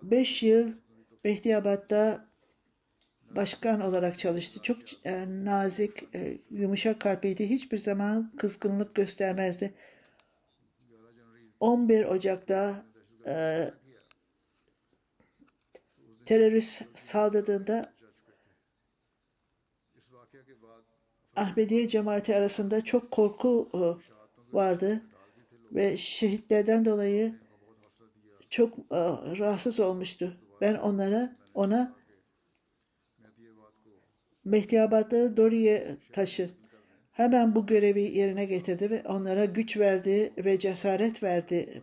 Beş 0.02 0.42
yıl 0.42 0.72
Mehdiyabad'da 1.24 2.28
başkan 3.36 3.80
olarak 3.80 4.18
çalıştı. 4.18 4.62
Çok 4.62 5.06
e, 5.06 5.24
nazik, 5.28 6.14
e, 6.14 6.38
yumuşak 6.50 7.00
kalpliydi. 7.00 7.50
Hiçbir 7.50 7.78
zaman 7.78 8.32
kızgınlık 8.36 8.94
göstermezdi. 8.94 9.74
11 11.60 12.04
Ocak'ta 12.04 12.86
e, 13.26 13.70
terörist 16.24 16.98
saldırdığında 16.98 17.93
Ahmediye 21.36 21.88
cemaati 21.88 22.36
arasında 22.36 22.84
çok 22.84 23.10
korku 23.10 23.68
e, 23.74 23.80
vardı 24.56 25.02
ve 25.72 25.96
şehitlerden 25.96 26.84
dolayı 26.84 27.34
çok 28.50 28.78
e, 28.78 28.98
rahatsız 29.38 29.80
olmuştu. 29.80 30.36
Ben 30.60 30.74
onlara 30.74 31.36
ona 31.54 31.96
Mehdiyabad'da 34.44 35.36
Dori'ye 35.36 35.96
taşı. 36.12 36.50
Hemen 37.12 37.54
bu 37.54 37.66
görevi 37.66 38.00
yerine 38.00 38.44
getirdi 38.44 38.90
ve 38.90 39.02
onlara 39.02 39.44
güç 39.44 39.76
verdi 39.76 40.32
ve 40.38 40.58
cesaret 40.58 41.22
verdi. 41.22 41.82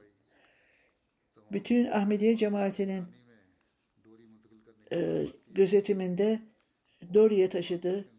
Bütün 1.52 1.86
Ahmediye 1.86 2.38
cemaatinin 2.38 3.04
e, 4.93 5.26
gözetiminde 5.47 6.39
Dori'ye 7.14 7.49
taşıdı. 7.49 8.11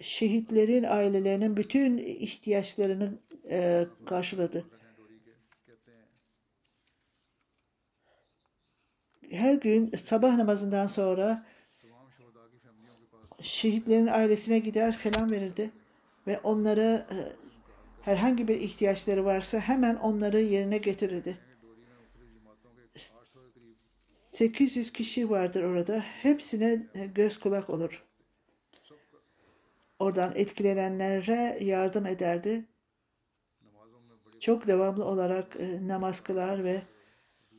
Şehitlerin 0.00 0.84
ailelerinin 0.84 1.56
bütün 1.56 1.98
ihtiyaçlarını 1.98 3.18
e, 3.50 3.86
karşıladı. 4.06 4.64
Her 9.30 9.54
gün 9.54 9.90
sabah 9.90 10.36
namazından 10.36 10.86
sonra 10.86 11.46
şehitlerin 13.40 14.06
ailesine 14.06 14.58
gider 14.58 14.92
selam 14.92 15.30
verirdi 15.30 15.70
ve 16.26 16.38
onlara 16.38 16.94
e, 16.94 17.16
herhangi 18.02 18.48
bir 18.48 18.60
ihtiyaçları 18.60 19.24
varsa 19.24 19.58
hemen 19.58 19.94
onları 19.94 20.40
yerine 20.40 20.78
getirirdi. 20.78 21.38
800 24.36 24.92
kişi 24.92 25.30
vardır 25.30 25.62
orada. 25.62 26.00
Hepsine 26.00 26.86
e, 26.94 27.06
göz 27.06 27.40
kulak 27.40 27.70
olur. 27.70 28.05
Oradan 29.98 30.32
etkilenenlere 30.34 31.58
yardım 31.60 32.06
ederdi. 32.06 32.64
Çok 34.40 34.66
devamlı 34.66 35.04
olarak 35.04 35.56
e, 35.56 35.88
namaz 35.88 36.20
kılar 36.20 36.64
ve 36.64 36.82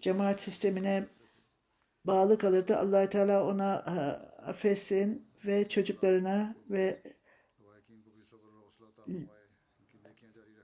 cemaat 0.02 0.42
sistemine 0.42 1.08
bağlı 2.06 2.38
kalırdı. 2.38 2.78
allah 2.78 3.10
Teala 3.10 3.48
ona 3.48 3.74
affetsin 4.46 5.28
ve 5.46 5.70
çocuklarına 5.70 6.56
ve 6.70 7.02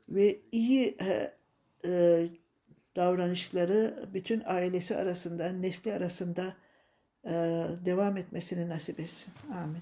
ve 0.09 0.41
iyi 0.51 0.97
e, 1.01 1.33
e, 1.85 2.27
davranışları 2.95 4.05
bütün 4.13 4.41
ailesi 4.45 4.95
arasında, 4.95 5.49
nesli 5.49 5.93
arasında 5.93 6.55
e, 7.25 7.31
devam 7.85 8.17
etmesini 8.17 8.69
nasip 8.69 8.99
etsin. 8.99 9.33
Amin. 9.53 9.81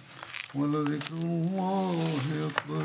ولذكر 0.54 1.14
الله 1.14 2.50
أكبر 2.50 2.84